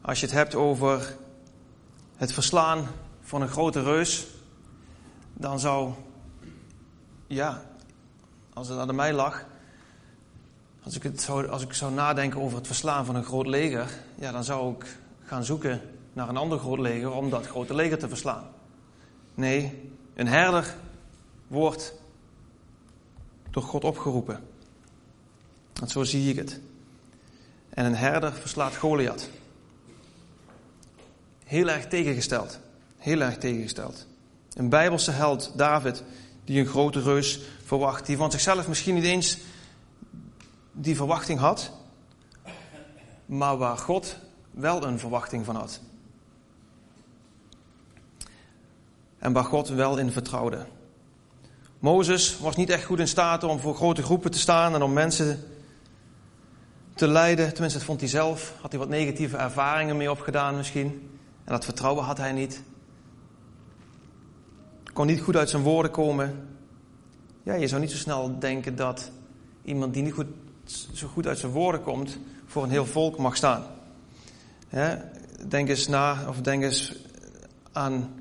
Als 0.00 0.20
je 0.20 0.26
het 0.26 0.34
hebt 0.34 0.54
over 0.54 1.16
het 2.16 2.32
verslaan 2.32 2.86
van 3.20 3.42
een 3.42 3.48
grote 3.48 3.82
reus, 3.82 4.26
dan 5.34 5.60
zou, 5.60 5.92
ja, 7.26 7.62
als 8.52 8.68
het 8.68 8.78
aan 8.78 8.94
mij 8.94 9.12
lag, 9.12 9.46
als 10.82 10.96
ik, 10.96 11.02
het 11.02 11.20
zou, 11.20 11.48
als 11.48 11.62
ik 11.62 11.72
zou 11.72 11.92
nadenken 11.92 12.40
over 12.40 12.56
het 12.58 12.66
verslaan 12.66 13.04
van 13.04 13.14
een 13.14 13.24
groot 13.24 13.46
leger, 13.46 13.90
ja, 14.14 14.32
dan 14.32 14.44
zou 14.44 14.74
ik 14.74 14.98
gaan 15.24 15.44
zoeken 15.44 15.80
naar 16.12 16.28
een 16.28 16.36
ander 16.36 16.58
groot 16.58 16.78
leger 16.78 17.10
om 17.12 17.30
dat 17.30 17.46
grote 17.46 17.74
leger 17.74 17.98
te 17.98 18.08
verslaan. 18.08 18.48
Nee, 19.34 19.92
een 20.14 20.28
herder 20.28 20.74
wordt 21.46 21.94
door 23.50 23.62
God 23.62 23.84
opgeroepen. 23.84 24.40
Want 25.72 25.90
zo 25.90 26.04
zie 26.04 26.30
ik 26.30 26.36
het. 26.36 26.60
En 27.70 27.84
een 27.84 27.96
herder 27.96 28.32
verslaat 28.32 28.76
Goliath. 28.76 29.28
Heel 31.44 31.68
erg 31.68 31.86
tegengesteld. 31.86 32.58
Heel 32.96 33.20
erg 33.20 33.38
tegengesteld. 33.38 34.06
Een 34.54 34.68
bijbelse 34.68 35.10
held, 35.10 35.52
David, 35.56 36.02
die 36.44 36.60
een 36.60 36.66
grote 36.66 37.02
reus 37.02 37.40
verwacht. 37.64 38.06
Die 38.06 38.16
van 38.16 38.30
zichzelf 38.30 38.68
misschien 38.68 38.94
niet 38.94 39.04
eens 39.04 39.38
die 40.80 40.96
verwachting 40.96 41.38
had. 41.38 41.72
Maar 43.26 43.56
waar 43.56 43.78
God 43.78 44.16
wel 44.50 44.84
een 44.84 44.98
verwachting 44.98 45.44
van 45.44 45.56
had. 45.56 45.80
En 49.18 49.32
waar 49.32 49.44
God 49.44 49.68
wel 49.68 49.98
in 49.98 50.12
vertrouwde. 50.12 50.66
Mozes 51.78 52.38
was 52.38 52.56
niet 52.56 52.70
echt 52.70 52.84
goed 52.84 52.98
in 52.98 53.08
staat 53.08 53.44
om 53.44 53.60
voor 53.60 53.74
grote 53.74 54.02
groepen 54.02 54.30
te 54.30 54.38
staan 54.38 54.74
en 54.74 54.82
om 54.82 54.92
mensen 54.92 55.44
te 56.94 57.08
leiden. 57.08 57.48
Tenminste, 57.52 57.78
dat 57.78 57.86
vond 57.86 58.00
hij 58.00 58.08
zelf. 58.08 58.54
Had 58.60 58.70
hij 58.70 58.80
wat 58.80 58.88
negatieve 58.88 59.36
ervaringen 59.36 59.96
mee 59.96 60.10
opgedaan 60.10 60.56
misschien. 60.56 60.86
En 61.44 61.52
dat 61.52 61.64
vertrouwen 61.64 62.04
had 62.04 62.18
hij 62.18 62.32
niet. 62.32 62.62
Kon 64.92 65.06
niet 65.06 65.20
goed 65.20 65.36
uit 65.36 65.50
zijn 65.50 65.62
woorden 65.62 65.92
komen. 65.92 66.48
Ja, 67.42 67.54
je 67.54 67.68
zou 67.68 67.80
niet 67.80 67.90
zo 67.90 67.96
snel 67.96 68.38
denken 68.38 68.76
dat 68.76 69.10
iemand 69.62 69.94
die 69.94 70.02
niet 70.02 70.12
goed, 70.12 70.26
zo 70.72 71.06
goed 71.06 71.26
uit 71.26 71.38
zijn 71.38 71.52
woorden 71.52 71.82
komt, 71.82 72.18
voor 72.46 72.62
een 72.62 72.70
heel 72.70 72.86
volk 72.86 73.18
mag 73.18 73.36
staan. 73.36 73.66
denk 75.48 75.68
eens 75.68 75.88
na, 75.88 76.28
of 76.28 76.40
denk 76.40 76.62
eens 76.62 76.94
aan, 77.72 78.14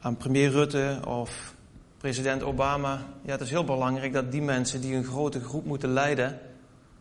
aan 0.00 0.16
premier 0.16 0.50
Rutte 0.50 1.00
of 1.06 1.54
president 1.98 2.42
Obama. 2.42 3.06
Ja, 3.22 3.30
het 3.30 3.40
is 3.40 3.50
heel 3.50 3.64
belangrijk 3.64 4.12
dat 4.12 4.32
die 4.32 4.42
mensen 4.42 4.80
die 4.80 4.94
een 4.94 5.04
grote 5.04 5.40
groep 5.40 5.64
moeten 5.64 5.92
leiden, 5.92 6.40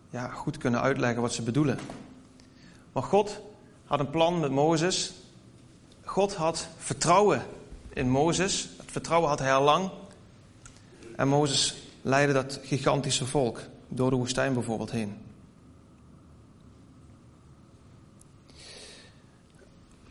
ja, 0.09 0.27
goed 0.27 0.57
kunnen 0.57 0.81
uitleggen 0.81 1.21
wat 1.21 1.33
ze 1.33 1.41
bedoelen. 1.41 1.79
Maar 2.91 3.03
God 3.03 3.41
had 3.85 3.99
een 3.99 4.09
plan 4.09 4.39
met 4.39 4.51
Mozes. 4.51 5.13
God 6.03 6.35
had 6.35 6.67
vertrouwen 6.77 7.41
in 7.93 8.09
Mozes. 8.09 8.69
Het 8.77 8.91
vertrouwen 8.91 9.29
had 9.29 9.39
hij 9.39 9.53
al 9.53 9.63
lang. 9.63 9.89
En 11.15 11.27
Mozes 11.27 11.77
leidde 12.01 12.33
dat 12.33 12.59
gigantische 12.63 13.25
volk 13.25 13.59
door 13.89 14.09
de 14.09 14.15
woestijn 14.15 14.53
bijvoorbeeld 14.53 14.91
heen. 14.91 15.17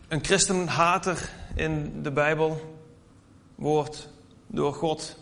Een 0.08 0.24
christenhater 0.24 1.30
in 1.54 2.02
de 2.02 2.10
Bijbel 2.10 2.76
wordt 3.54 4.08
door 4.46 4.74
God 4.74 5.16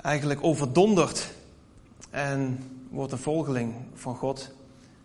eigenlijk 0.00 0.44
overdonderd 0.44 1.30
en 2.10 2.58
wordt 2.90 3.12
een 3.12 3.18
volgeling 3.18 3.74
van 3.94 4.16
God 4.16 4.50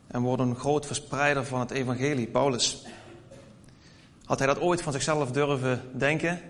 en 0.08 0.22
wordt 0.22 0.42
een 0.42 0.56
groot 0.56 0.86
verspreider 0.86 1.46
van 1.46 1.60
het 1.60 1.72
evangelie, 1.72 2.28
Paulus. 2.28 2.86
Had 4.26 4.38
hij 4.38 4.48
dat 4.48 4.60
ooit 4.60 4.82
van 4.82 4.94
zichzelf 4.94 5.32
durven 5.32 5.82
denken? 5.94 6.42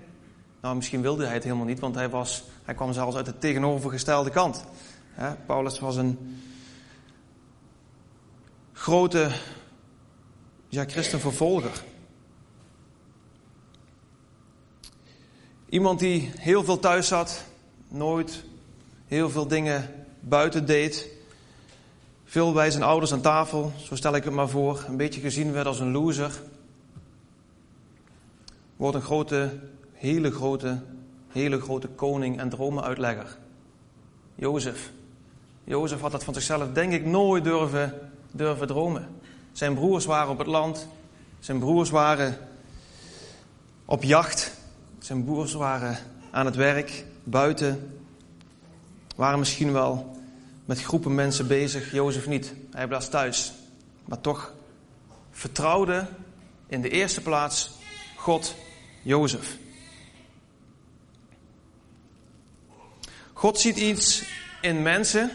Nou, 0.62 0.76
misschien 0.76 1.02
wilde 1.02 1.26
hij 1.26 1.34
het 1.34 1.44
helemaal 1.44 1.66
niet, 1.66 1.80
want 1.80 1.96
hij, 1.96 2.10
was, 2.10 2.44
hij 2.64 2.74
kwam 2.74 2.94
zelfs 2.94 3.16
uit 3.16 3.26
de 3.26 3.38
tegenovergestelde 3.38 4.30
kant. 4.30 4.66
Paulus 5.46 5.80
was 5.80 5.96
een 5.96 6.40
grote 8.74 9.32
ja, 10.68 10.86
christenvervolger. 10.86 11.84
Iemand 15.70 16.00
die 16.00 16.32
heel 16.36 16.64
veel 16.64 16.80
thuis 16.80 17.08
zat, 17.08 17.44
nooit 17.88 18.44
heel 19.06 19.30
veel 19.30 19.48
dingen 19.48 20.06
buiten 20.20 20.66
deed. 20.66 21.08
Veel 22.26 22.54
bij 22.54 22.72
zijn 22.72 22.84
ouders 22.84 23.14
aan 23.14 23.22
tafel, 23.22 23.72
zo 23.84 23.96
stel 23.96 24.16
ik 24.16 24.24
het 24.24 24.34
maar 24.34 24.50
voor. 24.50 24.84
Een 24.88 24.98
beetje 24.98 25.22
gezien 25.22 25.52
werd 25.52 25.68
als 25.68 25.80
een 25.80 25.92
loser. 25.92 26.42
Wordt 28.76 28.96
een 28.96 29.02
grote, 29.02 29.60
hele 29.94 30.32
grote, 30.32 30.82
hele 31.28 31.62
grote 31.62 31.88
koning 31.88 32.40
en 32.40 32.50
dromenuitlegger. 32.50 33.38
Jozef. 34.36 34.92
Jozef 35.68 36.00
had 36.00 36.12
dat 36.12 36.24
van 36.24 36.34
zichzelf 36.34 36.72
denk 36.72 36.94
ik 36.94 37.06
nooit 37.06 37.44
durven, 37.44 38.12
durven 38.32 38.68
dromen. 38.68 39.08
Zijn 39.52 39.74
broers 39.74 40.06
waren 40.06 40.32
op 40.32 40.38
het 40.38 40.48
land. 40.48 40.88
Zijn 41.40 41.60
broers 41.60 41.90
waren 41.90 42.38
op 43.86 44.04
jacht. 44.04 44.52
Zijn 45.00 45.24
broers 45.24 45.54
waren 45.54 45.98
aan 46.32 46.46
het 46.46 46.56
werk, 46.56 47.06
buiten. 47.24 48.00
Waren 49.16 49.40
misschien 49.40 49.72
wel 49.72 50.18
met 50.66 50.82
groepen 50.82 51.16
mensen 51.16 51.48
bezig, 51.48 51.92
Jozef 51.92 52.28
niet. 52.28 52.54
Hij 52.72 52.88
bleef 52.88 53.04
thuis. 53.04 53.54
Maar 54.06 54.22
toch 54.22 54.54
vertrouwde 55.32 56.08
in 56.68 56.82
de 56.82 56.90
eerste 56.90 57.22
plaats 57.22 57.72
God 58.16 58.56
Jozef. 59.02 59.58
God 63.34 63.60
ziet 63.60 63.78
iets 63.78 64.24
in 64.62 64.82
mensen, 64.82 65.32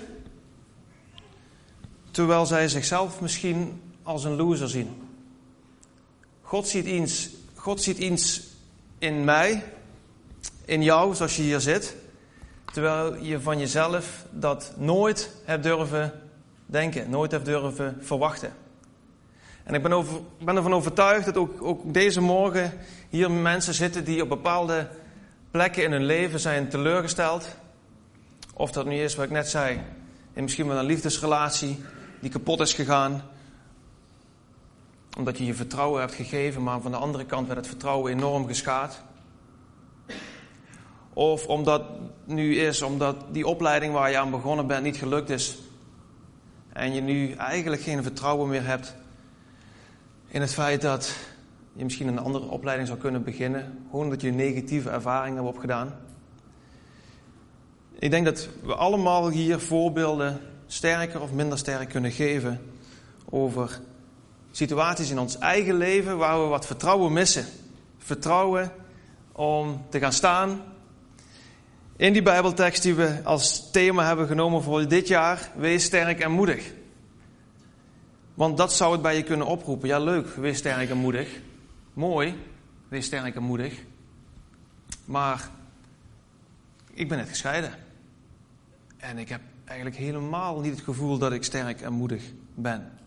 terwijl 2.12 2.46
zij 2.46 2.68
zichzelf 2.68 3.20
misschien 3.20 3.82
als 4.02 4.24
een 4.24 4.36
loser 4.36 4.68
zien. 4.68 5.02
God 6.42 6.68
ziet 6.68 6.86
iets, 6.86 7.28
God 7.54 7.82
ziet 7.82 7.98
iets 7.98 8.42
in 8.98 9.24
mij, 9.24 9.64
in 10.64 10.82
jou, 10.82 11.14
zoals 11.14 11.36
je 11.36 11.42
hier 11.42 11.60
zit, 11.60 11.96
Terwijl 12.72 13.16
je 13.16 13.40
van 13.40 13.58
jezelf 13.58 14.24
dat 14.30 14.72
nooit 14.76 15.30
hebt 15.44 15.62
durven 15.62 16.12
denken, 16.66 17.10
nooit 17.10 17.30
hebt 17.30 17.44
durven 17.44 17.98
verwachten. 18.00 18.52
En 19.64 19.74
ik 19.74 19.82
ben, 19.82 19.92
over, 19.92 20.20
ben 20.38 20.56
ervan 20.56 20.74
overtuigd 20.74 21.24
dat 21.24 21.36
ook, 21.36 21.62
ook 21.62 21.94
deze 21.94 22.20
morgen 22.20 22.72
hier 23.08 23.30
mensen 23.30 23.74
zitten 23.74 24.04
die 24.04 24.22
op 24.22 24.28
bepaalde 24.28 24.88
plekken 25.50 25.84
in 25.84 25.92
hun 25.92 26.04
leven 26.04 26.40
zijn 26.40 26.68
teleurgesteld. 26.68 27.48
Of 28.54 28.72
dat 28.72 28.86
nu 28.86 29.02
is 29.02 29.14
wat 29.14 29.24
ik 29.24 29.30
net 29.30 29.48
zei, 29.48 29.80
in 30.32 30.42
misschien 30.42 30.66
wel 30.66 30.78
een 30.78 30.84
liefdesrelatie 30.84 31.84
die 32.22 32.30
kapot 32.30 32.60
is 32.60 32.74
gegaan. 32.74 33.22
Omdat 35.18 35.38
je 35.38 35.44
je 35.44 35.54
vertrouwen 35.54 36.00
hebt 36.00 36.14
gegeven, 36.14 36.62
maar 36.62 36.80
van 36.80 36.90
de 36.90 36.96
andere 36.96 37.24
kant 37.24 37.46
werd 37.46 37.58
het 37.58 37.68
vertrouwen 37.68 38.12
enorm 38.12 38.46
geschaad. 38.46 39.02
Of 41.12 41.46
omdat 41.46 41.82
nu 42.24 42.56
is, 42.56 42.82
omdat 42.82 43.16
die 43.30 43.46
opleiding 43.46 43.92
waar 43.92 44.10
je 44.10 44.18
aan 44.18 44.30
begonnen 44.30 44.66
bent 44.66 44.82
niet 44.82 44.96
gelukt 44.96 45.30
is. 45.30 45.58
En 46.72 46.94
je 46.94 47.00
nu 47.00 47.32
eigenlijk 47.32 47.82
geen 47.82 48.02
vertrouwen 48.02 48.48
meer 48.48 48.66
hebt 48.66 48.94
in 50.28 50.40
het 50.40 50.52
feit 50.52 50.80
dat 50.80 51.16
je 51.72 51.84
misschien 51.84 52.08
een 52.08 52.18
andere 52.18 52.44
opleiding 52.44 52.88
zou 52.88 53.00
kunnen 53.00 53.22
beginnen. 53.22 53.84
Gewoon 53.90 54.04
omdat 54.04 54.20
je 54.20 54.30
negatieve 54.30 54.90
ervaringen 54.90 55.44
hebt 55.44 55.54
opgedaan. 55.54 55.94
Ik 57.98 58.10
denk 58.10 58.24
dat 58.24 58.48
we 58.62 58.74
allemaal 58.74 59.28
hier 59.28 59.60
voorbeelden 59.60 60.40
sterker 60.72 61.20
of 61.20 61.32
minder 61.32 61.58
sterk 61.58 61.88
kunnen 61.88 62.12
geven 62.12 62.60
over 63.24 63.80
situaties 64.50 65.10
in 65.10 65.18
ons 65.18 65.38
eigen 65.38 65.74
leven 65.74 66.18
waar 66.18 66.42
we 66.42 66.46
wat 66.46 66.66
vertrouwen 66.66 67.12
missen. 67.12 67.46
Vertrouwen 67.98 68.72
om 69.32 69.84
te 69.88 69.98
gaan 69.98 70.12
staan 70.12 70.62
in 71.96 72.12
die 72.12 72.22
Bijbeltekst 72.22 72.82
die 72.82 72.94
we 72.94 73.20
als 73.24 73.70
thema 73.70 74.06
hebben 74.06 74.26
genomen 74.26 74.62
voor 74.62 74.88
dit 74.88 75.08
jaar, 75.08 75.50
wees 75.56 75.84
sterk 75.84 76.20
en 76.20 76.30
moedig. 76.30 76.72
Want 78.34 78.56
dat 78.56 78.72
zou 78.72 78.92
het 78.92 79.02
bij 79.02 79.16
je 79.16 79.22
kunnen 79.22 79.46
oproepen. 79.46 79.88
Ja, 79.88 79.98
leuk, 79.98 80.34
wees 80.34 80.58
sterk 80.58 80.90
en 80.90 80.96
moedig. 80.96 81.28
Mooi, 81.92 82.36
wees 82.88 83.06
sterk 83.06 83.34
en 83.34 83.42
moedig. 83.42 83.74
Maar 85.04 85.48
ik 86.94 87.08
ben 87.08 87.18
net 87.18 87.28
gescheiden. 87.28 87.72
En 88.96 89.18
ik 89.18 89.28
heb 89.28 89.40
eigenlijk 89.64 89.96
helemaal 89.96 90.60
niet 90.60 90.74
het 90.74 90.84
gevoel 90.84 91.18
dat 91.18 91.32
ik 91.32 91.44
sterk 91.44 91.80
en 91.80 91.92
moedig 91.92 92.32
ben. 92.54 92.98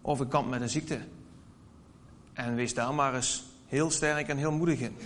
Of 0.00 0.20
ik 0.20 0.28
kamp 0.28 0.48
met 0.48 0.60
een 0.60 0.68
ziekte. 0.68 1.00
En 2.32 2.54
wees 2.54 2.74
daar 2.74 2.94
maar 2.94 3.14
eens 3.14 3.44
heel 3.66 3.90
sterk 3.90 4.28
en 4.28 4.36
heel 4.36 4.52
moedig 4.52 4.80
in. 4.80 4.96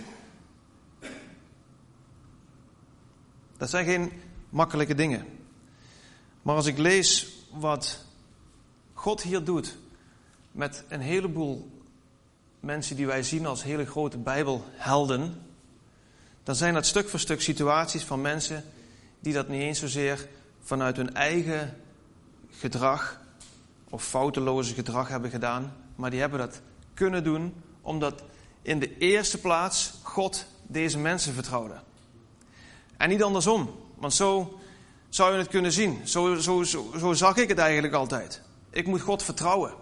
Dat 3.57 3.69
zijn 3.69 3.85
geen 3.85 4.11
makkelijke 4.49 4.95
dingen. 4.95 5.25
Maar 6.41 6.55
als 6.55 6.65
ik 6.65 6.77
lees 6.77 7.35
wat 7.51 8.05
God 8.93 9.21
hier 9.21 9.43
doet 9.43 9.77
met 10.51 10.83
een 10.87 11.01
heleboel 11.01 11.69
mensen 12.59 12.95
die 12.95 13.05
wij 13.05 13.23
zien 13.23 13.45
als 13.45 13.63
hele 13.63 13.85
grote 13.85 14.17
Bijbelhelden, 14.17 15.41
dan 16.43 16.55
zijn 16.55 16.73
dat 16.73 16.85
stuk 16.85 17.09
voor 17.09 17.19
stuk 17.19 17.41
situaties 17.41 18.03
van 18.03 18.21
mensen 18.21 18.63
die 19.25 19.33
dat 19.33 19.47
niet 19.47 19.61
eens 19.61 19.79
zozeer 19.79 20.27
vanuit 20.63 20.97
hun 20.97 21.13
eigen 21.13 21.77
gedrag 22.51 23.19
of 23.89 24.03
fouteloze 24.03 24.73
gedrag 24.73 25.07
hebben 25.07 25.29
gedaan, 25.29 25.75
maar 25.95 26.09
die 26.09 26.19
hebben 26.19 26.39
dat 26.39 26.61
kunnen 26.93 27.23
doen 27.23 27.53
omdat 27.81 28.23
in 28.61 28.79
de 28.79 28.97
eerste 28.97 29.37
plaats 29.37 29.93
God 30.01 30.45
deze 30.67 30.97
mensen 30.97 31.33
vertrouwde. 31.33 31.73
En 32.97 33.09
niet 33.09 33.23
andersom, 33.23 33.75
want 33.95 34.13
zo 34.13 34.59
zou 35.09 35.31
je 35.31 35.37
het 35.37 35.47
kunnen 35.47 35.71
zien. 35.71 36.07
Zo, 36.07 36.35
zo, 36.35 36.63
zo, 36.63 36.93
zo 36.99 37.13
zag 37.13 37.37
ik 37.37 37.49
het 37.49 37.57
eigenlijk 37.57 37.93
altijd. 37.93 38.41
Ik 38.69 38.87
moet 38.87 39.01
God 39.01 39.23
vertrouwen. 39.23 39.73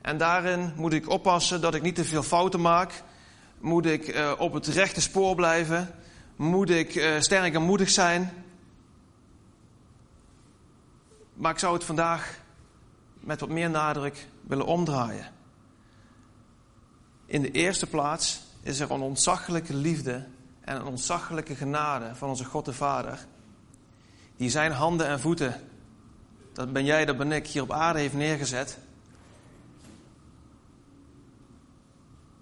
En 0.00 0.18
daarin 0.18 0.72
moet 0.76 0.92
ik 0.92 1.08
oppassen 1.08 1.60
dat 1.60 1.74
ik 1.74 1.82
niet 1.82 1.94
te 1.94 2.04
veel 2.04 2.22
fouten 2.22 2.60
maak. 2.60 3.02
Moet 3.58 3.86
ik 3.86 4.14
uh, 4.14 4.32
op 4.38 4.52
het 4.52 4.66
rechte 4.66 5.00
spoor 5.00 5.34
blijven. 5.34 5.94
Moet 6.36 6.70
ik 6.70 6.94
uh, 6.94 7.20
sterk 7.20 7.54
en 7.54 7.62
moedig 7.62 7.90
zijn. 7.90 8.44
Maar 11.36 11.52
ik 11.52 11.58
zou 11.58 11.74
het 11.74 11.84
vandaag 11.84 12.40
met 13.20 13.40
wat 13.40 13.48
meer 13.48 13.70
nadruk 13.70 14.28
willen 14.40 14.66
omdraaien. 14.66 15.32
In 17.26 17.42
de 17.42 17.50
eerste 17.50 17.86
plaats 17.86 18.42
is 18.62 18.80
er 18.80 18.90
een 18.90 19.00
ontzaglijke 19.00 19.74
liefde 19.74 20.26
en 20.60 20.76
een 20.76 20.84
ontzaglijke 20.84 21.54
genade 21.54 22.14
van 22.14 22.28
onze 22.28 22.44
God 22.44 22.64
de 22.64 22.72
Vader. 22.72 23.26
Die 24.36 24.50
zijn 24.50 24.72
handen 24.72 25.06
en 25.06 25.20
voeten, 25.20 25.60
dat 26.52 26.72
ben 26.72 26.84
jij, 26.84 27.04
dat 27.04 27.16
ben 27.16 27.32
ik, 27.32 27.46
hier 27.46 27.62
op 27.62 27.72
aarde 27.72 27.98
heeft 27.98 28.14
neergezet. 28.14 28.78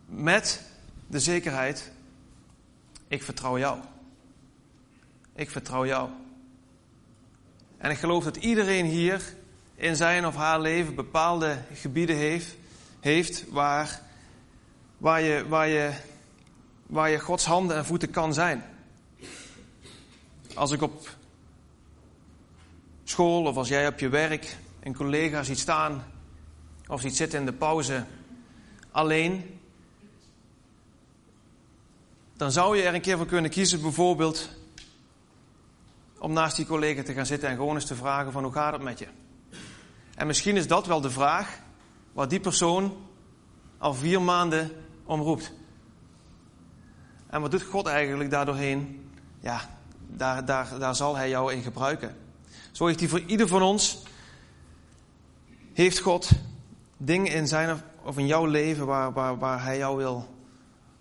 Met 0.07 0.63
de 1.07 1.21
zekerheid, 1.21 1.93
ik 3.09 3.23
vertrouw 3.23 3.59
jou. 3.59 3.79
Ik 5.35 5.51
vertrouw 5.51 5.87
jou. 5.87 6.11
En 7.85 7.91
ik 7.91 7.99
geloof 7.99 8.25
dat 8.25 8.37
iedereen 8.37 8.87
hier 8.87 9.23
in 9.75 9.97
zijn 9.97 10.27
of 10.27 10.35
haar 10.35 10.61
leven 10.61 10.95
bepaalde 10.95 11.59
gebieden 11.75 12.17
heeft, 12.17 12.55
heeft 13.01 13.45
waar, 13.51 14.01
waar, 14.99 15.21
je, 15.21 15.49
waar, 15.49 15.69
je, 15.69 15.93
waar 16.87 17.11
je 17.11 17.19
Gods 17.19 17.45
handen 17.45 17.77
en 17.77 17.85
voeten 17.85 18.11
kan 18.11 18.35
zijn. 18.35 18.65
Als 20.55 20.71
ik 20.71 20.83
op 20.83 21.09
school 23.05 23.45
of 23.45 23.57
als 23.57 23.69
jij 23.69 23.87
op 23.87 23.99
je 23.99 24.09
werk 24.09 24.57
een 24.83 24.95
collega 24.95 25.43
ziet 25.43 25.59
staan 25.59 26.05
of 26.87 27.01
ziet 27.01 27.17
zitten 27.17 27.39
in 27.39 27.47
de 27.47 27.53
pauze 27.53 28.05
alleen, 28.91 29.61
dan 32.37 32.53
zou 32.53 32.77
je 32.77 32.83
er 32.83 32.95
een 32.95 33.01
keer 33.01 33.17
voor 33.17 33.27
kunnen 33.27 33.51
kiezen, 33.51 33.81
bijvoorbeeld 33.81 34.49
om 36.25 36.33
naast 36.33 36.57
die 36.57 36.67
collega 36.67 37.03
te 37.03 37.13
gaan 37.13 37.27
zitten 37.27 37.49
en 37.49 37.57
gewoon 37.57 37.75
eens 37.75 37.87
te 37.87 37.95
vragen 37.95 38.33
van 38.33 38.43
hoe 38.43 38.53
gaat 38.53 38.73
het 38.73 38.83
met 38.83 38.99
je? 38.99 39.07
En 40.15 40.27
misschien 40.27 40.57
is 40.57 40.67
dat 40.67 40.87
wel 40.87 41.01
de 41.01 41.11
vraag 41.11 41.59
waar 42.13 42.29
die 42.29 42.41
persoon 42.41 42.97
al 43.79 43.95
vier 43.95 44.23
maanden 44.23 44.71
om 45.05 45.21
roept. 45.21 45.53
En 47.27 47.41
wat 47.41 47.51
doet 47.51 47.63
God 47.63 47.87
eigenlijk 47.87 48.31
daardoorheen? 48.31 49.11
Ja, 49.41 49.61
daar, 50.07 50.45
daar, 50.45 50.79
daar 50.79 50.95
zal 50.95 51.17
Hij 51.17 51.29
jou 51.29 51.53
in 51.53 51.63
gebruiken. 51.63 52.17
Zo 52.73 52.87
heeft 52.87 53.01
Hij 53.01 53.09
voor 53.09 53.23
ieder 53.27 53.49
van 53.49 53.63
ons, 53.63 54.03
heeft 55.73 55.99
God 55.99 56.31
dingen 56.97 57.33
in 57.33 57.49
zijn 57.49 57.83
of 58.03 58.19
in 58.19 58.27
jouw 58.27 58.45
leven 58.45 58.87
waar, 58.87 59.13
waar, 59.13 59.39
waar 59.39 59.63
Hij 59.63 59.79
jou 59.79 59.97
wil, 59.97 60.29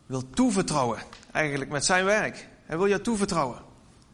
wil 0.06 0.30
toevertrouwen. 0.30 1.00
Eigenlijk 1.32 1.72
met 1.72 1.86
zijn 1.86 2.06
werk. 2.06 2.48
Hij 2.66 2.78
wil 2.78 2.88
jou 2.88 3.02
toevertrouwen. 3.02 3.72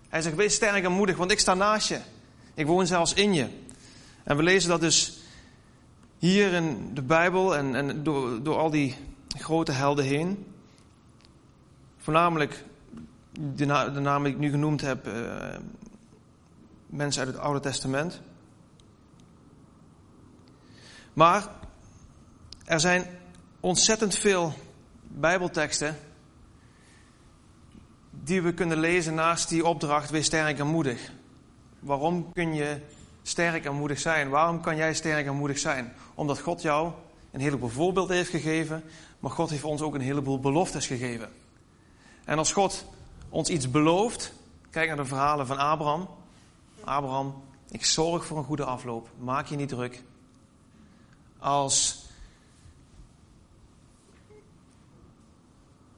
Hij 0.10 0.22
zegt, 0.22 0.36
wees 0.36 0.54
sterk 0.54 0.84
en 0.84 0.91
moedig, 0.91 1.17
want 1.17 1.32
ik 1.32 1.39
sta 1.39 1.54
naast 1.54 1.88
je. 1.88 2.00
Ik 2.54 2.65
woon 2.65 2.88
zelfs 2.88 3.13
in 3.13 3.34
je. 3.34 3.48
En 4.24 4.38
we 4.38 4.43
lezen 4.43 4.69
dat 4.69 4.82
dus 4.82 5.19
hier 6.17 6.54
in 6.54 6.93
de 6.93 7.02
Bijbel 7.02 7.56
en, 7.56 7.76
en 7.76 8.04
door, 8.04 8.43
door 8.43 8.56
al 8.56 8.69
die 8.69 8.95
grote 9.28 9.72
helden 9.72 10.06
heen. 10.06 10.54
Voornamelijk 11.98 12.63
de, 13.32 13.65
de 13.65 14.00
namen 14.00 14.24
die 14.24 14.34
ik 14.34 14.39
nu 14.39 14.50
genoemd 14.50 14.82
heb, 14.82 15.08
uh, 15.08 15.13
mensen 16.86 17.26
uit 17.26 17.34
het 17.34 17.41
Oude 17.41 17.60
Testament. 17.60 18.22
Maar 21.13 21.48
er 22.65 22.80
zijn 22.80 23.06
ontzettend 23.60 24.15
veel 24.15 24.54
Bijbelteksten 25.08 25.98
die 28.23 28.41
we 28.41 28.53
kunnen 28.53 28.79
lezen 28.79 29.13
naast 29.13 29.49
die 29.49 29.65
opdracht, 29.65 30.10
wees 30.10 30.25
sterk 30.25 30.60
en 30.60 30.67
moedig. 30.67 31.12
Waarom 31.79 32.34
kun 32.34 32.53
je 32.53 32.77
sterk 33.21 33.65
en 33.65 33.75
moedig 33.75 33.99
zijn? 33.99 34.29
Waarom 34.29 34.62
kan 34.62 34.75
jij 34.75 34.93
sterk 34.93 35.25
en 35.25 35.36
moedig 35.36 35.58
zijn? 35.58 35.93
Omdat 36.15 36.39
God 36.39 36.62
jou 36.62 36.91
een 37.32 37.39
heleboel 37.39 37.69
voorbeelden 37.69 38.15
heeft 38.15 38.29
gegeven, 38.29 38.84
maar 39.19 39.32
God 39.32 39.49
heeft 39.49 39.63
ons 39.63 39.82
ook 39.82 39.93
een 39.93 40.01
heleboel 40.01 40.39
beloftes 40.39 40.88
gegeven. 40.88 41.29
En 42.25 42.38
als 42.38 42.51
God 42.51 42.86
ons 43.29 43.49
iets 43.49 43.71
belooft, 43.71 44.34
kijk 44.69 44.88
naar 44.88 44.97
de 44.97 45.05
verhalen 45.05 45.47
van 45.47 45.58
Abraham. 45.58 46.10
Abraham, 46.84 47.43
ik 47.69 47.86
zorg 47.86 48.25
voor 48.25 48.38
een 48.38 48.43
goede 48.43 48.65
afloop, 48.65 49.10
maak 49.19 49.47
je 49.47 49.55
niet 49.55 49.69
druk. 49.69 50.03
Als 51.39 52.08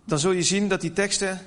dan 0.04 0.20
zul 0.20 0.32
je 0.32 0.44
zien 0.44 0.68
dat 0.68 0.82
die 0.82 0.94
teksten 0.94 1.40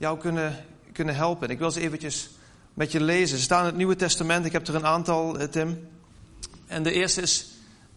jou 0.00 0.18
kunnen, 0.18 0.64
kunnen 0.92 1.14
helpen. 1.14 1.48
Ik 1.48 1.58
wil 1.58 1.70
ze 1.70 1.80
eventjes 1.80 2.30
met 2.74 2.92
je 2.92 3.00
lezen. 3.00 3.36
Ze 3.36 3.42
staan 3.42 3.60
in 3.60 3.66
het 3.66 3.76
Nieuwe 3.76 3.96
Testament. 3.96 4.44
Ik 4.44 4.52
heb 4.52 4.66
er 4.66 4.74
een 4.74 4.86
aantal, 4.86 5.38
eh, 5.38 5.48
Tim. 5.48 5.88
En 6.66 6.82
de 6.82 6.92
eerste 6.92 7.20
is 7.20 7.50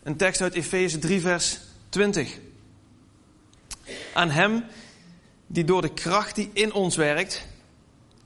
een 0.04 0.16
tekst 0.16 0.42
uit 0.42 0.54
Efeze 0.54 1.00
3, 1.00 1.22
vers 1.22 1.60
20. 1.90 2.40
Aan 4.14 4.30
hem 4.30 4.64
die 5.48 5.64
door 5.64 5.82
de 5.82 5.94
kracht 5.94 6.36
die 6.36 6.50
in 6.54 6.74
ons 6.74 6.96
werkt, 6.96 7.46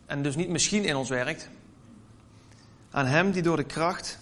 en 0.05 0.21
dus 0.21 0.35
niet 0.35 0.49
misschien 0.49 0.85
in 0.85 0.95
ons 0.95 1.09
werkt, 1.09 1.49
aan 2.91 3.05
hem 3.05 3.31
die 3.31 3.41
door 3.41 3.57
de 3.57 3.63
kracht 3.63 4.19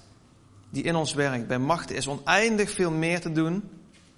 die 0.70 0.84
in 0.84 0.96
ons 0.96 1.14
werkt, 1.14 1.48
bij 1.48 1.60
macht 1.60 1.92
is 1.92 2.08
oneindig 2.08 2.72
veel 2.72 2.92
meer 2.92 3.22
te 3.22 3.32
doen 3.32 3.70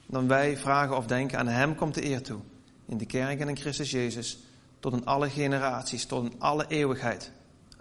dan 0.05 0.27
wij 0.27 0.57
vragen 0.57 0.97
of 0.97 1.05
denken. 1.05 1.39
Aan 1.39 1.47
hem 1.47 1.75
komt 1.75 1.93
de 1.93 2.05
eer 2.05 2.21
toe. 2.21 2.39
In 2.85 2.97
de 2.97 3.05
kerk 3.05 3.39
en 3.39 3.49
in 3.49 3.57
Christus 3.57 3.91
Jezus 3.91 4.39
tot 4.79 4.93
in 4.93 5.05
alle 5.05 5.29
generaties, 5.29 6.05
tot 6.05 6.31
in 6.31 6.39
alle 6.39 6.65
eeuwigheid. 6.67 7.31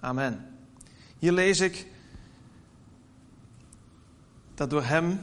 Amen. 0.00 0.58
Hier 1.18 1.32
lees 1.32 1.60
ik 1.60 1.86
dat 4.54 4.70
door 4.70 4.84
Hem 4.84 5.20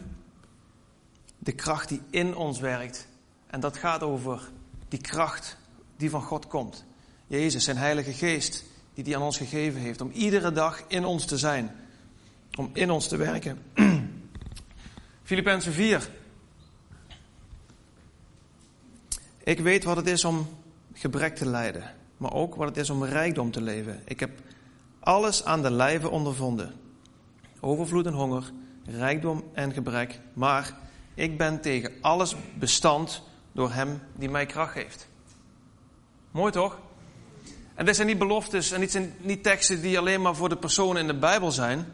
de 1.40 1.52
kracht 1.52 1.90
die 1.90 2.02
in 2.10 2.36
ons 2.36 2.60
werkt, 2.60 3.08
en 3.48 3.60
dat 3.60 3.78
gaat 3.78 4.04
over 4.04 4.50
die 4.88 5.02
kracht 5.02 5.58
die 5.98 6.10
van 6.10 6.22
God 6.22 6.48
komt. 6.48 6.86
Jezus, 7.28 7.64
zijn 7.64 7.78
Heilige 7.78 8.14
Geest, 8.14 8.64
die 8.94 9.04
die 9.04 9.16
aan 9.16 9.22
ons 9.22 9.38
gegeven 9.38 9.82
heeft, 9.82 10.02
om 10.02 10.12
iedere 10.12 10.52
dag 10.52 10.84
in 10.88 11.06
ons 11.06 11.26
te 11.26 11.38
zijn, 11.38 11.76
om 12.56 12.70
in 12.74 12.92
ons 12.92 13.08
te 13.08 13.18
werken. 13.18 13.64
Filippenzen 15.24 15.74
4. 15.74 16.10
Ik 19.44 19.60
weet 19.60 19.84
wat 19.84 19.96
het 19.96 20.08
is 20.08 20.26
om 20.26 20.48
gebrek 21.04 21.36
te 21.36 21.50
lijden, 21.50 21.84
maar 22.18 22.34
ook 22.34 22.56
wat 22.56 22.68
het 22.68 22.78
is 22.78 22.90
om 22.90 23.04
rijkdom 23.04 23.52
te 23.52 23.62
leven. 23.62 24.02
Ik 24.06 24.20
heb 24.20 24.32
alles 25.00 25.46
aan 25.46 25.62
de 25.62 25.72
lijve 25.72 26.10
ondervonden. 26.10 26.74
Overvloed 27.60 28.06
en 28.06 28.14
honger, 28.14 28.52
rijkdom 28.86 29.44
en 29.54 29.74
gebrek, 29.74 30.20
maar 30.34 30.78
ik 31.14 31.38
ben 31.38 31.62
tegen 31.62 31.92
alles 32.02 32.36
bestand 32.60 33.22
door 33.52 33.72
Hem 33.72 34.02
die 34.16 34.30
mij 34.30 34.46
kracht 34.46 34.72
geeft. 34.72 35.08
Mooi 36.32 36.52
toch? 36.52 36.80
En 37.76 37.86
dit 37.86 37.96
zijn 37.96 38.08
niet 38.08 38.18
beloftes 38.18 38.72
en 38.72 38.80
dit 38.80 38.92
zijn 38.92 39.14
niet 39.18 39.44
teksten 39.44 39.82
die 39.82 40.00
alleen 40.00 40.22
maar 40.22 40.36
voor 40.36 40.50
de 40.50 40.58
personen 40.58 41.02
in 41.02 41.08
de 41.08 41.20
Bijbel 41.20 41.52
zijn. 41.52 41.86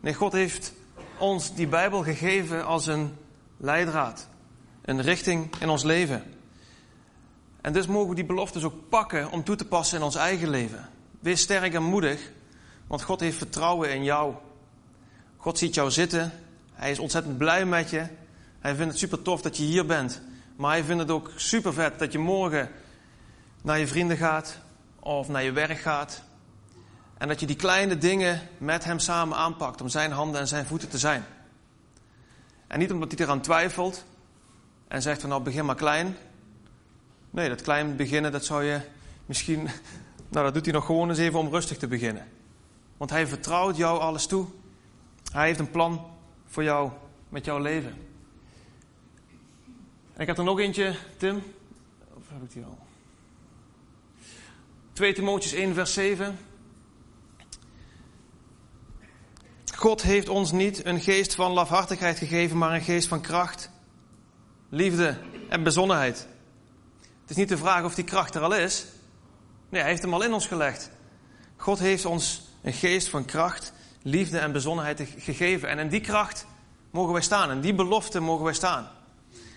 Nee, 0.00 0.14
God 0.14 0.32
heeft 0.32 0.72
ons 1.18 1.54
die 1.54 1.68
Bijbel 1.68 2.02
gegeven 2.02 2.66
als 2.66 2.86
een 2.86 3.16
leidraad, 3.56 4.28
een 4.82 5.00
richting 5.00 5.50
in 5.60 5.68
ons 5.68 5.82
leven. 5.82 6.35
En 7.66 7.72
dus 7.72 7.86
mogen 7.86 8.08
we 8.08 8.14
die 8.14 8.24
beloftes 8.24 8.64
ook 8.64 8.88
pakken 8.88 9.30
om 9.30 9.44
toe 9.44 9.56
te 9.56 9.64
passen 9.64 9.98
in 9.98 10.04
ons 10.04 10.14
eigen 10.14 10.48
leven. 10.48 10.88
Wees 11.20 11.40
sterk 11.40 11.74
en 11.74 11.82
moedig, 11.82 12.30
Want 12.86 13.02
God 13.02 13.20
heeft 13.20 13.36
vertrouwen 13.36 13.94
in 13.94 14.04
jou. 14.04 14.34
God 15.36 15.58
ziet 15.58 15.74
jou 15.74 15.90
zitten. 15.90 16.32
Hij 16.72 16.90
is 16.90 16.98
ontzettend 16.98 17.38
blij 17.38 17.64
met 17.64 17.90
je. 17.90 18.06
Hij 18.60 18.74
vindt 18.74 18.90
het 18.90 18.98
super 18.98 19.22
tof 19.22 19.42
dat 19.42 19.56
je 19.56 19.62
hier 19.62 19.86
bent. 19.86 20.20
Maar 20.56 20.70
hij 20.70 20.84
vindt 20.84 21.02
het 21.02 21.10
ook 21.10 21.30
super 21.36 21.72
vet 21.72 21.98
dat 21.98 22.12
je 22.12 22.18
morgen 22.18 22.70
naar 23.62 23.78
je 23.78 23.86
vrienden 23.86 24.16
gaat 24.16 24.58
of 25.00 25.28
naar 25.28 25.42
je 25.42 25.52
werk 25.52 25.78
gaat. 25.78 26.22
En 27.18 27.28
dat 27.28 27.40
je 27.40 27.46
die 27.46 27.56
kleine 27.56 27.98
dingen 27.98 28.40
met 28.58 28.84
hem 28.84 28.98
samen 28.98 29.36
aanpakt 29.36 29.80
om 29.80 29.88
zijn 29.88 30.12
handen 30.12 30.40
en 30.40 30.48
zijn 30.48 30.66
voeten 30.66 30.88
te 30.88 30.98
zijn. 30.98 31.24
En 32.66 32.78
niet 32.78 32.92
omdat 32.92 33.12
hij 33.12 33.26
eraan 33.26 33.40
twijfelt 33.40 34.04
en 34.88 35.02
zegt 35.02 35.20
van 35.20 35.30
nou 35.30 35.42
begin 35.42 35.64
maar 35.64 35.74
klein. 35.74 36.16
Nee, 37.36 37.48
dat 37.48 37.62
klein 37.62 37.96
beginnen 37.96 38.32
dat 38.32 38.44
zou 38.44 38.64
je 38.64 38.80
misschien, 39.26 39.62
nou 40.30 40.44
dat 40.44 40.54
doet 40.54 40.64
hij 40.64 40.74
nog 40.74 40.86
gewoon 40.86 41.08
eens 41.08 41.18
even 41.18 41.38
om 41.38 41.48
rustig 41.48 41.76
te 41.76 41.86
beginnen. 41.86 42.28
Want 42.96 43.10
hij 43.10 43.26
vertrouwt 43.26 43.76
jou 43.76 43.98
alles 43.98 44.26
toe. 44.26 44.46
Hij 45.32 45.46
heeft 45.46 45.58
een 45.58 45.70
plan 45.70 46.06
voor 46.46 46.62
jou 46.62 46.90
met 47.28 47.44
jouw 47.44 47.58
leven. 47.58 47.94
En 50.14 50.20
ik 50.20 50.26
heb 50.26 50.38
er 50.38 50.44
nog 50.44 50.60
eentje, 50.60 50.96
Tim. 51.16 51.42
Of 52.14 52.22
heb 52.28 52.42
ik 52.42 52.52
die 52.52 52.64
al? 52.64 52.78
2 54.92 55.12
Timotheus 55.12 55.52
1, 55.52 55.74
vers 55.74 55.92
7. 55.92 56.38
God 59.74 60.02
heeft 60.02 60.28
ons 60.28 60.52
niet 60.52 60.84
een 60.84 61.00
geest 61.00 61.34
van 61.34 61.52
lafhartigheid 61.52 62.18
gegeven, 62.18 62.58
maar 62.58 62.74
een 62.74 62.82
geest 62.82 63.08
van 63.08 63.20
kracht, 63.20 63.70
liefde 64.68 65.18
en 65.48 65.62
bezonnenheid. 65.62 66.28
Het 67.26 67.30
is 67.30 67.36
niet 67.36 67.48
de 67.48 67.56
vraag 67.56 67.84
of 67.84 67.94
die 67.94 68.04
kracht 68.04 68.34
er 68.34 68.42
al 68.42 68.54
is. 68.54 68.86
Nee, 69.68 69.80
hij 69.80 69.90
heeft 69.90 70.02
hem 70.02 70.14
al 70.14 70.22
in 70.22 70.32
ons 70.32 70.46
gelegd. 70.46 70.90
God 71.56 71.78
heeft 71.78 72.04
ons 72.04 72.42
een 72.62 72.72
geest 72.72 73.08
van 73.08 73.24
kracht, 73.24 73.72
liefde 74.02 74.38
en 74.38 74.52
bezonnenheid 74.52 75.08
gegeven. 75.18 75.68
En 75.68 75.78
in 75.78 75.88
die 75.88 76.00
kracht 76.00 76.46
mogen 76.90 77.12
wij 77.12 77.22
staan. 77.22 77.50
En 77.50 77.60
die 77.60 77.74
belofte 77.74 78.20
mogen 78.20 78.44
wij 78.44 78.54
staan. 78.54 78.88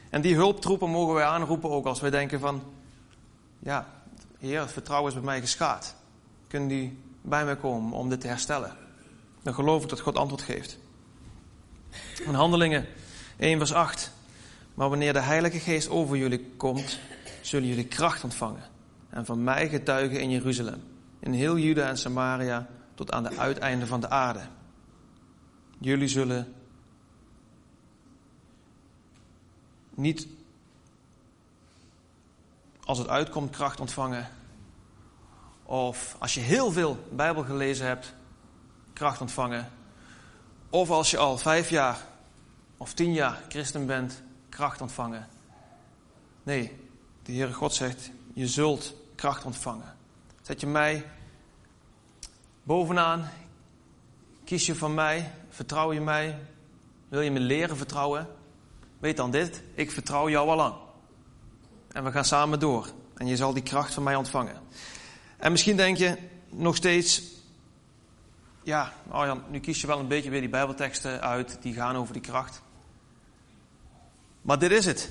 En 0.09 0.21
die 0.21 0.35
hulptroepen 0.35 0.89
mogen 0.89 1.13
wij 1.13 1.25
aanroepen 1.25 1.69
ook 1.69 1.85
als 1.85 1.99
wij 1.99 2.09
denken 2.09 2.39
van... 2.39 2.63
Ja, 3.59 3.87
Heer, 4.39 4.59
het 4.59 4.71
vertrouwen 4.71 5.09
is 5.09 5.17
bij 5.17 5.25
mij 5.25 5.39
geschaad. 5.39 5.95
Kunnen 6.47 6.69
die 6.69 6.99
bij 7.21 7.45
mij 7.45 7.57
komen 7.57 7.91
om 7.91 8.09
dit 8.09 8.21
te 8.21 8.27
herstellen? 8.27 8.75
Dan 9.43 9.53
geloof 9.53 9.83
ik 9.83 9.89
dat 9.89 9.99
God 9.99 10.17
antwoord 10.17 10.41
geeft. 10.41 10.77
In 12.25 12.33
Handelingen 12.33 12.85
1 13.37 13.57
vers 13.57 13.73
8. 13.73 14.11
Maar 14.73 14.89
wanneer 14.89 15.13
de 15.13 15.21
Heilige 15.21 15.59
Geest 15.59 15.89
over 15.89 16.17
jullie 16.17 16.51
komt, 16.57 16.99
zullen 17.41 17.67
jullie 17.67 17.87
kracht 17.87 18.23
ontvangen. 18.23 18.63
En 19.09 19.25
van 19.25 19.43
mij 19.43 19.69
getuigen 19.69 20.21
in 20.21 20.29
Jeruzalem, 20.29 20.83
in 21.19 21.33
heel 21.33 21.57
Juda 21.57 21.87
en 21.87 21.97
Samaria, 21.97 22.67
tot 22.95 23.11
aan 23.11 23.23
de 23.23 23.37
uiteinden 23.37 23.87
van 23.87 23.99
de 23.99 24.09
aarde. 24.09 24.41
Jullie 25.79 26.07
zullen 26.07 26.53
niet 29.89 30.27
als 32.83 32.97
het 32.97 33.07
uitkomt 33.07 33.51
kracht 33.51 33.79
ontvangen. 33.79 34.27
Of 35.63 36.15
als 36.19 36.33
je 36.33 36.39
heel 36.39 36.71
veel 36.71 37.07
Bijbel 37.11 37.43
gelezen 37.43 37.85
hebt, 37.85 38.13
kracht 38.93 39.21
ontvangen. 39.21 39.69
Of 40.69 40.89
als 40.89 41.11
je 41.11 41.17
al 41.17 41.37
vijf 41.37 41.69
jaar 41.69 42.05
of 42.77 42.93
tien 42.93 43.13
jaar 43.13 43.41
christen 43.47 43.85
bent, 43.85 44.21
kracht 44.49 44.81
ontvangen. 44.81 45.27
Nee, 46.43 46.88
de 47.29 47.35
Heere 47.35 47.53
God 47.53 47.73
zegt, 47.73 48.11
je 48.33 48.47
zult 48.47 48.93
kracht 49.15 49.45
ontvangen. 49.45 49.95
Zet 50.41 50.59
je 50.59 50.67
mij 50.67 51.05
bovenaan, 52.63 53.29
kies 54.43 54.65
je 54.65 54.75
van 54.75 54.93
mij, 54.93 55.31
vertrouw 55.49 55.93
je 55.93 56.01
mij, 56.01 56.39
wil 57.09 57.21
je 57.21 57.31
me 57.31 57.39
leren 57.39 57.77
vertrouwen? 57.77 58.27
Weet 58.99 59.17
dan 59.17 59.31
dit, 59.31 59.63
ik 59.73 59.91
vertrouw 59.91 60.29
jou 60.29 60.49
al 60.49 60.55
lang. 60.55 60.75
En 61.91 62.03
we 62.03 62.11
gaan 62.11 62.25
samen 62.25 62.59
door. 62.59 62.87
En 63.15 63.27
je 63.27 63.35
zal 63.35 63.53
die 63.53 63.63
kracht 63.63 63.93
van 63.93 64.03
mij 64.03 64.15
ontvangen. 64.15 64.61
En 65.37 65.51
misschien 65.51 65.77
denk 65.77 65.97
je 65.97 66.17
nog 66.49 66.75
steeds, 66.75 67.21
ja, 68.63 68.93
ja, 69.11 69.43
nu 69.49 69.59
kies 69.59 69.81
je 69.81 69.87
wel 69.87 69.99
een 69.99 70.07
beetje 70.07 70.29
weer 70.29 70.39
die 70.39 70.49
Bijbelteksten 70.49 71.21
uit 71.21 71.57
die 71.61 71.73
gaan 71.73 71.95
over 71.95 72.13
die 72.13 72.21
kracht. 72.21 72.61
Maar 74.41 74.59
dit 74.59 74.71
is 74.71 74.85
het. 74.85 75.09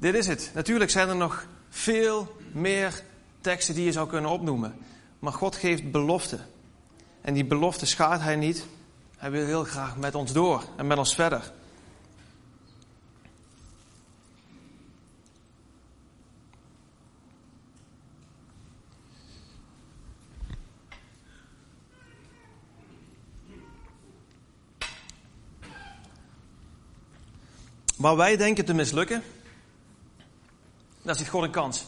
Dit 0.00 0.14
is 0.14 0.26
het. 0.26 0.50
Natuurlijk 0.54 0.90
zijn 0.90 1.08
er 1.08 1.16
nog 1.16 1.46
veel 1.68 2.36
meer 2.52 3.02
teksten 3.40 3.74
die 3.74 3.84
je 3.84 3.92
zou 3.92 4.08
kunnen 4.08 4.30
opnoemen. 4.30 4.74
Maar 5.18 5.32
God 5.32 5.56
geeft 5.56 5.90
beloften. 5.90 6.46
En 7.20 7.34
die 7.34 7.44
belofte 7.44 7.86
schaadt 7.86 8.22
hij 8.22 8.36
niet. 8.36 8.66
Hij 9.16 9.30
wil 9.30 9.44
heel 9.46 9.64
graag 9.64 9.96
met 9.96 10.14
ons 10.14 10.32
door 10.32 10.64
en 10.76 10.86
met 10.86 10.98
ons 10.98 11.14
verder. 11.14 11.52
Waar 27.96 28.16
wij 28.16 28.36
denken 28.36 28.64
te 28.64 28.74
mislukken, 28.74 29.22
daar 31.10 31.18
ziet 31.18 31.28
God 31.28 31.42
een 31.42 31.50
kans. 31.50 31.86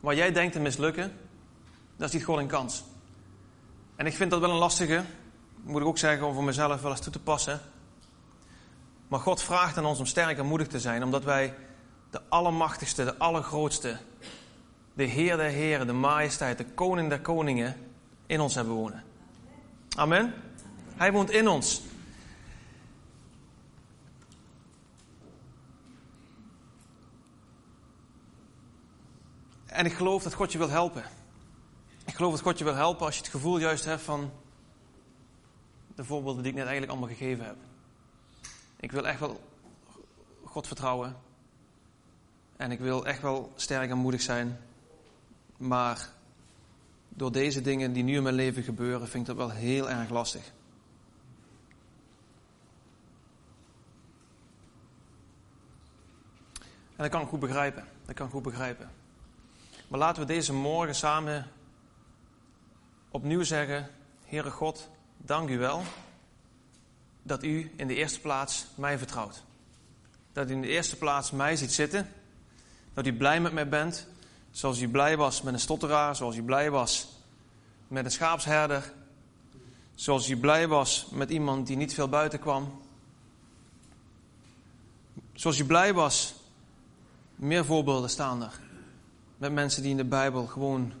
Waar 0.00 0.14
jij 0.14 0.32
denkt 0.32 0.52
te 0.52 0.60
mislukken, 0.60 1.12
daar 1.96 2.08
ziet 2.08 2.24
God 2.24 2.38
een 2.38 2.46
kans. 2.46 2.84
En 3.96 4.06
ik 4.06 4.14
vind 4.14 4.30
dat 4.30 4.40
wel 4.40 4.50
een 4.50 4.56
lastige, 4.56 5.04
moet 5.62 5.80
ik 5.80 5.86
ook 5.86 5.98
zeggen, 5.98 6.26
om 6.26 6.34
voor 6.34 6.44
mezelf 6.44 6.82
wel 6.82 6.90
eens 6.90 7.00
toe 7.00 7.12
te 7.12 7.20
passen. 7.20 7.60
Maar 9.08 9.20
God 9.20 9.42
vraagt 9.42 9.76
aan 9.76 9.84
ons 9.84 9.98
om 9.98 10.06
sterk 10.06 10.38
en 10.38 10.46
moedig 10.46 10.66
te 10.66 10.80
zijn, 10.80 11.04
omdat 11.04 11.24
wij 11.24 11.54
de 12.10 12.20
Allermachtigste, 12.28 13.04
de 13.04 13.18
Allergrootste, 13.18 13.98
de 14.94 15.04
Heer 15.04 15.36
der 15.36 15.50
Heren, 15.50 15.86
de 15.86 15.92
Majesteit, 15.92 16.58
de 16.58 16.66
Koning 16.66 17.08
der 17.08 17.20
Koningen 17.20 17.76
in 18.26 18.40
ons 18.40 18.54
hebben 18.54 18.74
wonen. 18.74 19.04
Amen. 19.96 20.34
Hij 20.96 21.12
woont 21.12 21.30
in 21.30 21.48
ons. 21.48 21.82
En 29.78 29.86
ik 29.86 29.92
geloof 29.92 30.22
dat 30.22 30.34
God 30.34 30.52
je 30.52 30.58
wil 30.58 30.68
helpen. 30.68 31.04
Ik 32.04 32.14
geloof 32.14 32.32
dat 32.32 32.40
God 32.40 32.58
je 32.58 32.64
wil 32.64 32.74
helpen 32.74 33.06
als 33.06 33.14
je 33.14 33.20
het 33.20 33.30
gevoel 33.30 33.58
juist 33.58 33.84
hebt 33.84 34.02
van 34.02 34.30
de 35.94 36.04
voorbeelden 36.04 36.42
die 36.42 36.52
ik 36.52 36.58
net 36.58 36.66
eigenlijk 36.66 36.92
allemaal 36.92 37.16
gegeven 37.16 37.44
heb. 37.44 37.56
Ik 38.76 38.92
wil 38.92 39.06
echt 39.06 39.20
wel 39.20 39.40
God 40.44 40.66
vertrouwen. 40.66 41.16
En 42.56 42.70
ik 42.70 42.78
wil 42.78 43.06
echt 43.06 43.22
wel 43.22 43.52
sterk 43.54 43.90
en 43.90 43.98
moedig 43.98 44.20
zijn. 44.20 44.58
Maar 45.56 46.08
door 47.08 47.32
deze 47.32 47.60
dingen 47.60 47.92
die 47.92 48.02
nu 48.02 48.16
in 48.16 48.22
mijn 48.22 48.34
leven 48.34 48.62
gebeuren, 48.62 49.08
vind 49.08 49.28
ik 49.28 49.36
dat 49.36 49.46
wel 49.46 49.56
heel 49.56 49.90
erg 49.90 50.10
lastig. 50.10 50.52
En 56.96 57.04
dat 57.04 57.08
kan 57.08 57.22
ik 57.22 57.28
goed 57.28 57.40
begrijpen. 57.40 57.84
Dat 58.06 58.14
kan 58.14 58.26
ik 58.26 58.32
goed 58.32 58.42
begrijpen. 58.42 58.97
Maar 59.88 59.98
laten 59.98 60.22
we 60.22 60.28
deze 60.28 60.52
morgen 60.52 60.94
samen 60.94 61.46
opnieuw 63.10 63.42
zeggen: 63.42 63.90
Heere 64.24 64.50
God, 64.50 64.88
dank 65.16 65.48
u 65.48 65.58
wel 65.58 65.82
dat 67.22 67.44
u 67.44 67.72
in 67.76 67.86
de 67.86 67.94
eerste 67.94 68.20
plaats 68.20 68.66
mij 68.74 68.98
vertrouwt. 68.98 69.42
Dat 70.32 70.50
u 70.50 70.52
in 70.52 70.60
de 70.60 70.68
eerste 70.68 70.96
plaats 70.96 71.30
mij 71.30 71.56
ziet 71.56 71.72
zitten. 71.72 72.12
Dat 72.94 73.06
u 73.06 73.16
blij 73.16 73.40
met 73.40 73.52
mij 73.52 73.68
bent. 73.68 74.06
Zoals 74.50 74.80
u 74.80 74.88
blij 74.88 75.16
was 75.16 75.42
met 75.42 75.54
een 75.54 75.60
stotteraar. 75.60 76.16
Zoals 76.16 76.36
u 76.36 76.42
blij 76.42 76.70
was 76.70 77.08
met 77.88 78.04
een 78.04 78.10
schaapsherder. 78.10 78.92
Zoals 79.94 80.28
u 80.28 80.36
blij 80.36 80.68
was 80.68 81.08
met 81.10 81.30
iemand 81.30 81.66
die 81.66 81.76
niet 81.76 81.94
veel 81.94 82.08
buiten 82.08 82.38
kwam. 82.38 82.82
Zoals 85.32 85.58
u 85.58 85.64
blij 85.64 85.94
was. 85.94 86.34
Meer 87.34 87.64
voorbeelden 87.64 88.10
staan 88.10 88.42
er 88.42 88.66
met 89.38 89.52
mensen 89.52 89.82
die 89.82 89.90
in 89.90 89.96
de 89.96 90.04
Bijbel 90.04 90.46
gewoon 90.46 90.92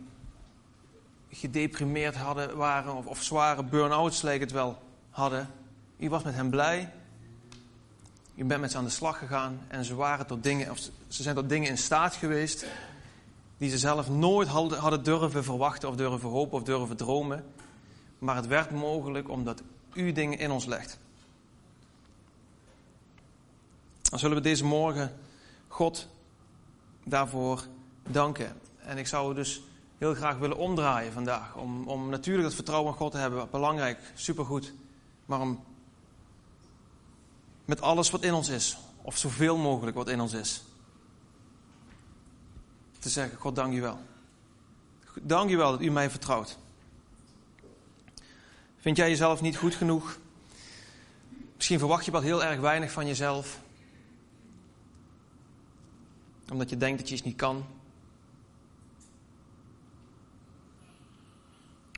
gedeprimeerd 1.30 2.16
hadden, 2.16 2.56
waren 2.56 2.94
of, 2.94 3.06
of 3.06 3.22
zware 3.22 3.64
burn-outs 3.64 4.22
leek 4.22 4.40
het 4.40 4.52
wel 4.52 4.78
hadden. 5.10 5.50
U 5.98 6.08
was 6.08 6.22
met 6.22 6.34
hen 6.34 6.50
blij. 6.50 6.92
U 8.34 8.44
bent 8.44 8.60
met 8.60 8.70
ze 8.70 8.76
aan 8.76 8.84
de 8.84 8.90
slag 8.90 9.18
gegaan 9.18 9.60
en 9.68 9.84
ze, 9.84 9.94
waren 9.94 10.26
tot 10.26 10.42
dingen, 10.42 10.70
of 10.70 10.78
ze 11.08 11.22
zijn 11.22 11.34
tot 11.34 11.48
dingen 11.48 11.68
in 11.68 11.78
staat 11.78 12.14
geweest 12.14 12.66
die 13.58 13.70
ze 13.70 13.78
zelf 13.78 14.08
nooit 14.08 14.48
hadden 14.48 15.02
durven 15.02 15.44
verwachten 15.44 15.88
of 15.88 15.96
durven 15.96 16.28
hopen 16.28 16.58
of 16.58 16.64
durven 16.64 16.96
dromen. 16.96 17.44
Maar 18.18 18.36
het 18.36 18.46
werd 18.46 18.70
mogelijk 18.70 19.28
omdat 19.28 19.62
u 19.92 20.12
dingen 20.12 20.38
in 20.38 20.50
ons 20.50 20.64
legt. 20.64 20.98
Dan 24.02 24.18
zullen 24.18 24.36
we 24.36 24.42
deze 24.42 24.64
morgen 24.64 25.16
God 25.68 26.08
daarvoor 27.04 27.66
danken. 28.08 28.60
En 28.78 28.98
ik 28.98 29.06
zou 29.06 29.34
dus 29.34 29.62
heel 29.98 30.14
graag 30.14 30.36
willen 30.38 30.56
omdraaien 30.56 31.12
vandaag. 31.12 31.54
Om, 31.54 31.88
om 31.88 32.08
natuurlijk 32.08 32.46
dat 32.46 32.54
vertrouwen 32.54 32.92
in 32.92 32.98
God 32.98 33.12
te 33.12 33.18
hebben, 33.18 33.50
belangrijk, 33.50 34.12
supergoed. 34.14 34.72
Maar 35.26 35.40
om 35.40 35.64
met 37.64 37.80
alles 37.80 38.10
wat 38.10 38.22
in 38.22 38.34
ons 38.34 38.48
is, 38.48 38.76
of 39.02 39.16
zoveel 39.16 39.56
mogelijk 39.56 39.96
wat 39.96 40.08
in 40.08 40.20
ons 40.20 40.32
is, 40.32 40.62
te 42.98 43.08
zeggen: 43.08 43.38
God, 43.38 43.54
dank 43.54 43.74
u 43.74 43.80
wel. 43.80 43.98
Dank 45.22 45.50
u 45.50 45.56
wel 45.56 45.70
dat 45.70 45.82
u 45.82 45.90
mij 45.90 46.10
vertrouwt. 46.10 46.58
Vind 48.78 48.96
jij 48.96 49.08
jezelf 49.08 49.40
niet 49.40 49.56
goed 49.56 49.74
genoeg? 49.74 50.18
Misschien 51.56 51.78
verwacht 51.78 52.04
je 52.04 52.10
wel 52.10 52.20
heel 52.20 52.44
erg 52.44 52.60
weinig 52.60 52.90
van 52.90 53.06
jezelf. 53.06 53.60
Omdat 56.50 56.70
je 56.70 56.76
denkt 56.76 56.98
dat 56.98 57.08
je 57.08 57.14
iets 57.14 57.24
niet 57.24 57.36
kan. 57.36 57.66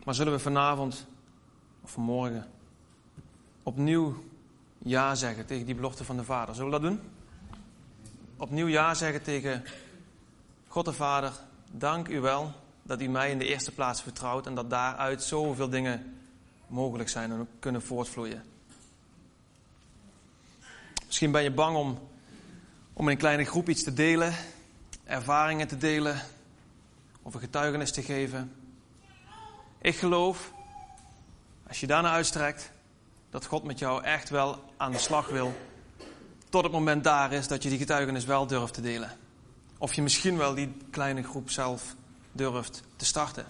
Maar 0.04 0.14
zullen 0.14 0.32
we 0.32 0.38
vanavond 0.38 1.06
of 1.80 1.90
vanmorgen 1.90 2.46
opnieuw 3.62 4.24
ja 4.78 5.14
zeggen 5.14 5.46
tegen 5.46 5.66
die 5.66 5.74
belofte 5.74 6.04
van 6.04 6.16
de 6.16 6.24
Vader? 6.24 6.54
Zullen 6.54 6.70
we 6.70 6.80
dat 6.80 6.90
doen? 6.90 7.00
Opnieuw 8.36 8.66
ja 8.66 8.94
zeggen 8.94 9.22
tegen 9.22 9.64
God 10.68 10.84
de 10.84 10.92
Vader. 10.92 11.32
Dank 11.70 12.08
u 12.08 12.20
wel 12.20 12.52
dat 12.82 13.00
u 13.00 13.08
mij 13.08 13.30
in 13.30 13.38
de 13.38 13.46
eerste 13.46 13.72
plaats 13.72 14.02
vertrouwt 14.02 14.46
en 14.46 14.54
dat 14.54 14.70
daaruit 14.70 15.22
zoveel 15.22 15.68
dingen 15.68 16.14
mogelijk 16.66 17.08
zijn 17.08 17.30
en 17.30 17.48
kunnen 17.58 17.82
voortvloeien. 17.82 18.44
Misschien 21.06 21.30
ben 21.30 21.42
je 21.42 21.50
bang 21.50 21.76
om, 21.76 21.98
om 22.92 23.04
in 23.04 23.12
een 23.12 23.18
kleine 23.18 23.44
groep 23.44 23.68
iets 23.68 23.82
te 23.82 23.92
delen, 23.92 24.34
ervaringen 25.04 25.68
te 25.68 25.76
delen 25.76 26.20
of 27.22 27.34
een 27.34 27.40
getuigenis 27.40 27.92
te 27.92 28.02
geven. 28.02 28.59
Ik 29.80 29.96
geloof, 29.96 30.52
als 31.68 31.80
je 31.80 31.86
daarna 31.86 32.12
uitstrekt, 32.12 32.72
dat 33.30 33.46
God 33.46 33.64
met 33.64 33.78
jou 33.78 34.02
echt 34.02 34.28
wel 34.28 34.64
aan 34.76 34.92
de 34.92 34.98
slag 34.98 35.28
wil. 35.28 35.54
Tot 36.48 36.62
het 36.62 36.72
moment 36.72 37.04
daar 37.04 37.32
is 37.32 37.48
dat 37.48 37.62
je 37.62 37.68
die 37.68 37.78
getuigenis 37.78 38.24
wel 38.24 38.46
durft 38.46 38.74
te 38.74 38.80
delen. 38.80 39.16
Of 39.78 39.94
je 39.94 40.02
misschien 40.02 40.36
wel 40.36 40.54
die 40.54 40.76
kleine 40.90 41.22
groep 41.22 41.50
zelf 41.50 41.94
durft 42.32 42.82
te 42.96 43.04
starten. 43.04 43.44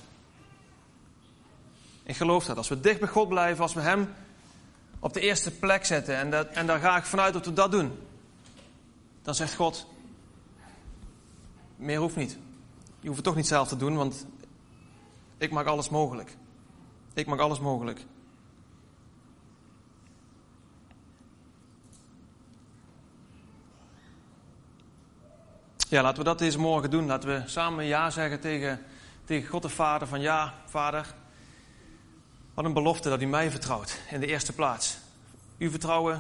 Ik 2.02 2.16
geloof 2.16 2.44
dat. 2.44 2.56
Als 2.56 2.68
we 2.68 2.80
dicht 2.80 3.00
bij 3.00 3.08
God 3.08 3.28
blijven, 3.28 3.62
als 3.62 3.74
we 3.74 3.80
Hem 3.80 4.14
op 4.98 5.12
de 5.12 5.20
eerste 5.20 5.50
plek 5.50 5.84
zetten, 5.84 6.16
en, 6.16 6.30
dat, 6.30 6.48
en 6.48 6.66
daar 6.66 6.80
ga 6.80 6.96
ik 6.96 7.04
vanuit 7.04 7.32
dat 7.32 7.46
we 7.46 7.52
dat 7.52 7.70
doen, 7.70 7.98
dan 9.22 9.34
zegt 9.34 9.54
God: 9.54 9.86
Meer 11.76 11.98
hoeft 11.98 12.16
niet. 12.16 12.38
Je 13.00 13.06
hoeft 13.06 13.16
het 13.16 13.24
toch 13.24 13.36
niet 13.36 13.46
zelf 13.46 13.68
te 13.68 13.76
doen, 13.76 13.96
want 13.96 14.26
ik 15.40 15.50
maak 15.50 15.66
alles 15.66 15.88
mogelijk. 15.88 16.36
Ik 17.14 17.26
maak 17.26 17.38
alles 17.38 17.60
mogelijk. 17.60 18.04
Ja, 25.88 26.02
laten 26.02 26.18
we 26.18 26.24
dat 26.24 26.38
deze 26.38 26.58
morgen 26.58 26.90
doen. 26.90 27.06
Laten 27.06 27.28
we 27.28 27.42
samen 27.48 27.84
ja 27.84 28.10
zeggen 28.10 28.40
tegen, 28.40 28.80
tegen 29.24 29.48
God 29.48 29.62
de 29.62 29.68
Vader. 29.68 30.08
Van 30.08 30.20
ja, 30.20 30.54
Vader, 30.66 31.14
wat 32.54 32.64
een 32.64 32.72
belofte 32.72 33.08
dat 33.08 33.22
u 33.22 33.26
mij 33.26 33.50
vertrouwt 33.50 34.00
in 34.10 34.20
de 34.20 34.26
eerste 34.26 34.52
plaats. 34.52 34.98
U 35.58 35.70
vertrouwen, 35.70 36.14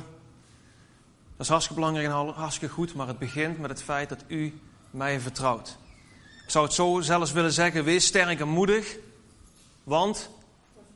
dat 1.36 1.46
is 1.46 1.48
hartstikke 1.48 1.80
belangrijk 1.80 2.08
en 2.08 2.34
hartstikke 2.34 2.74
goed. 2.74 2.94
Maar 2.94 3.06
het 3.06 3.18
begint 3.18 3.58
met 3.58 3.70
het 3.70 3.82
feit 3.82 4.08
dat 4.08 4.24
u 4.26 4.60
mij 4.90 5.20
vertrouwt. 5.20 5.78
Ik 6.44 6.50
zou 6.50 6.64
het 6.64 6.74
zo 6.74 7.00
zelfs 7.00 7.32
willen 7.32 7.52
zeggen, 7.52 7.84
wees 7.84 8.06
sterk 8.06 8.40
en 8.40 8.48
moedig. 8.48 8.98
Want 9.84 10.30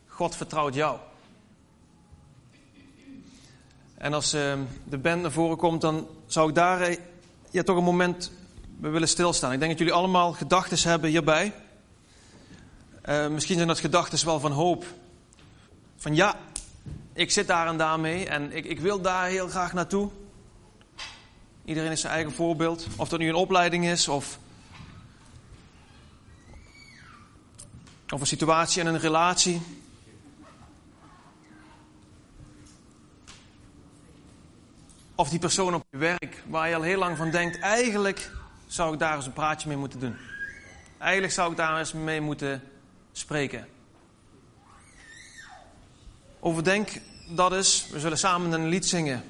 God 0.07 0.37
vertrouwt 0.37 0.75
jou. 0.75 0.99
En 3.95 4.13
als 4.13 4.35
uh, 4.35 4.55
de 4.85 4.99
band 4.99 5.23
naar 5.23 5.33
voren 5.33 5.57
komt, 5.57 5.81
dan 5.81 6.09
zou 6.27 6.49
ik 6.49 6.55
daar 6.55 6.91
uh, 6.91 6.97
ja, 7.51 7.63
toch 7.63 7.77
een 7.77 7.85
moment 7.85 8.33
we 8.81 8.89
willen 8.89 9.09
stilstaan. 9.09 9.53
Ik 9.53 9.59
denk 9.59 9.71
dat 9.71 9.79
jullie 9.79 9.95
allemaal 9.95 10.33
gedachten 10.33 10.89
hebben 10.91 11.11
hierbij. 11.11 11.53
Uh, 13.05 13.29
misschien 13.29 13.57
zijn 13.57 13.69
dat 13.69 13.81
gedachten 13.81 14.27
wel 14.27 14.41
van 14.41 14.53
hoop. 14.53 14.85
Van 15.97 16.15
ja, 16.15 16.37
ik 17.13 17.31
zit 17.31 17.47
daar 17.47 17.67
en 17.67 17.77
daar 17.77 18.01
mee 18.01 18.29
en 18.29 18.53
ik, 18.53 18.65
ik 18.65 18.81
wil 18.81 19.01
daar 19.01 19.27
heel 19.27 19.49
graag 19.49 19.73
naartoe. 19.73 20.11
Iedereen 21.65 21.91
is 21.91 22.01
zijn 22.01 22.13
eigen 22.13 22.33
voorbeeld. 22.33 22.87
Of 22.97 23.09
dat 23.09 23.19
nu 23.19 23.29
een 23.29 23.35
opleiding 23.35 23.87
is 23.87 24.09
of 24.09 24.39
Of 28.15 28.21
een 28.21 28.27
situatie 28.27 28.81
en 28.83 28.87
een 28.87 28.99
relatie. 28.99 29.63
Of 35.15 35.29
die 35.29 35.39
persoon 35.39 35.75
op 35.75 35.85
je 35.91 35.99
werk 35.99 36.43
waar 36.47 36.69
je 36.69 36.75
al 36.75 36.83
heel 36.83 36.99
lang 36.99 37.17
van 37.17 37.31
denkt, 37.31 37.59
eigenlijk 37.59 38.31
zou 38.67 38.93
ik 38.93 38.99
daar 38.99 39.17
eens 39.17 39.27
een 39.27 39.33
praatje 39.33 39.69
mee 39.69 39.77
moeten 39.77 40.01
doen. 40.01 40.17
Eigenlijk 40.99 41.33
zou 41.33 41.51
ik 41.51 41.57
daar 41.57 41.79
eens 41.79 41.93
mee 41.93 42.21
moeten 42.21 42.63
spreken. 43.13 43.69
Overdenk 46.41 47.01
dat 47.29 47.53
is, 47.53 47.89
we 47.91 48.01
zullen 48.01 48.19
samen 48.19 48.53
een 48.53 48.69
lied 48.69 48.87
zingen 48.87 49.25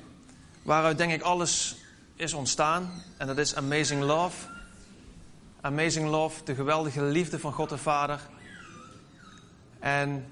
waaruit 0.62 0.98
denk 0.98 1.12
ik 1.12 1.22
alles 1.22 1.76
is 2.16 2.32
ontstaan. 2.32 3.02
En 3.16 3.26
dat 3.26 3.38
is 3.38 3.54
Amazing 3.54 4.02
Love. 4.02 4.46
Amazing 5.60 6.08
Love, 6.08 6.44
de 6.44 6.54
geweldige 6.54 7.02
liefde 7.02 7.38
van 7.38 7.52
God 7.52 7.68
de 7.68 7.78
Vader 7.78 8.32
en 9.84 10.26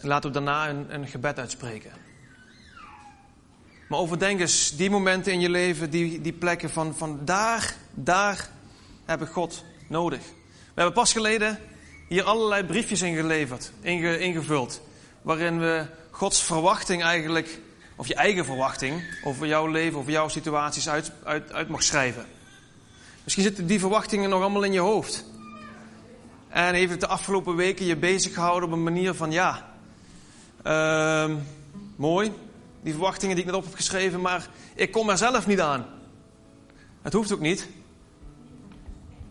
laten 0.00 0.30
we 0.30 0.34
daarna 0.34 0.68
een, 0.68 0.94
een 0.94 1.06
gebed 1.06 1.38
uitspreken. 1.38 1.90
Maar 3.88 3.98
overdenk 3.98 4.40
eens 4.40 4.76
die 4.76 4.90
momenten 4.90 5.32
in 5.32 5.40
je 5.40 5.50
leven, 5.50 5.90
die, 5.90 6.20
die 6.20 6.32
plekken 6.32 6.70
van, 6.70 6.94
van 6.96 7.20
daar, 7.24 7.74
daar 7.94 8.50
heb 9.04 9.22
ik 9.22 9.28
God 9.28 9.64
nodig. 9.88 10.20
We 10.48 10.74
hebben 10.74 10.92
pas 10.92 11.12
geleden 11.12 11.58
hier 12.08 12.22
allerlei 12.22 12.64
briefjes 12.64 13.02
ingeleverd, 13.02 13.72
inge, 13.80 14.18
ingevuld. 14.18 14.80
Waarin 15.22 15.60
we 15.60 15.86
Gods 16.10 16.42
verwachting 16.42 17.02
eigenlijk, 17.02 17.58
of 17.96 18.06
je 18.06 18.14
eigen 18.14 18.44
verwachting, 18.44 19.02
over 19.24 19.46
jouw 19.46 19.66
leven, 19.66 19.98
over 19.98 20.12
jouw 20.12 20.28
situaties 20.28 20.88
uit, 20.88 21.12
uit, 21.24 21.52
uit 21.52 21.68
mag 21.68 21.82
schrijven. 21.82 22.26
Misschien 23.24 23.44
zitten 23.44 23.66
die 23.66 23.80
verwachtingen 23.80 24.30
nog 24.30 24.40
allemaal 24.40 24.62
in 24.62 24.72
je 24.72 24.80
hoofd. 24.80 25.24
En 26.48 26.74
heeft 26.74 26.90
het 26.90 27.00
de 27.00 27.06
afgelopen 27.06 27.56
weken 27.56 27.86
je 27.86 27.96
bezig 27.96 28.34
gehouden 28.34 28.68
op 28.68 28.74
een 28.74 28.82
manier 28.82 29.14
van 29.14 29.30
ja, 29.30 29.68
uh, 30.66 31.34
mooi, 31.96 32.32
die 32.82 32.92
verwachtingen 32.92 33.34
die 33.36 33.44
ik 33.44 33.50
net 33.50 33.60
op 33.60 33.66
heb 33.66 33.74
geschreven, 33.74 34.20
maar 34.20 34.48
ik 34.74 34.92
kom 34.92 35.10
er 35.10 35.18
zelf 35.18 35.46
niet 35.46 35.60
aan. 35.60 35.86
Het 37.02 37.12
hoeft 37.12 37.32
ook 37.32 37.40
niet. 37.40 37.68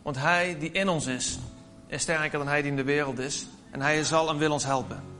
Want 0.01 0.17
Hij 0.17 0.57
die 0.59 0.71
in 0.71 0.89
ons 0.89 1.05
is, 1.05 1.39
is 1.87 2.01
sterker 2.01 2.37
dan 2.37 2.47
Hij 2.47 2.61
die 2.61 2.71
in 2.71 2.77
de 2.77 2.83
wereld 2.83 3.19
is. 3.19 3.45
En 3.71 3.81
Hij 3.81 4.03
zal 4.03 4.29
en 4.29 4.37
wil 4.37 4.51
ons 4.51 4.65
helpen. 4.65 5.16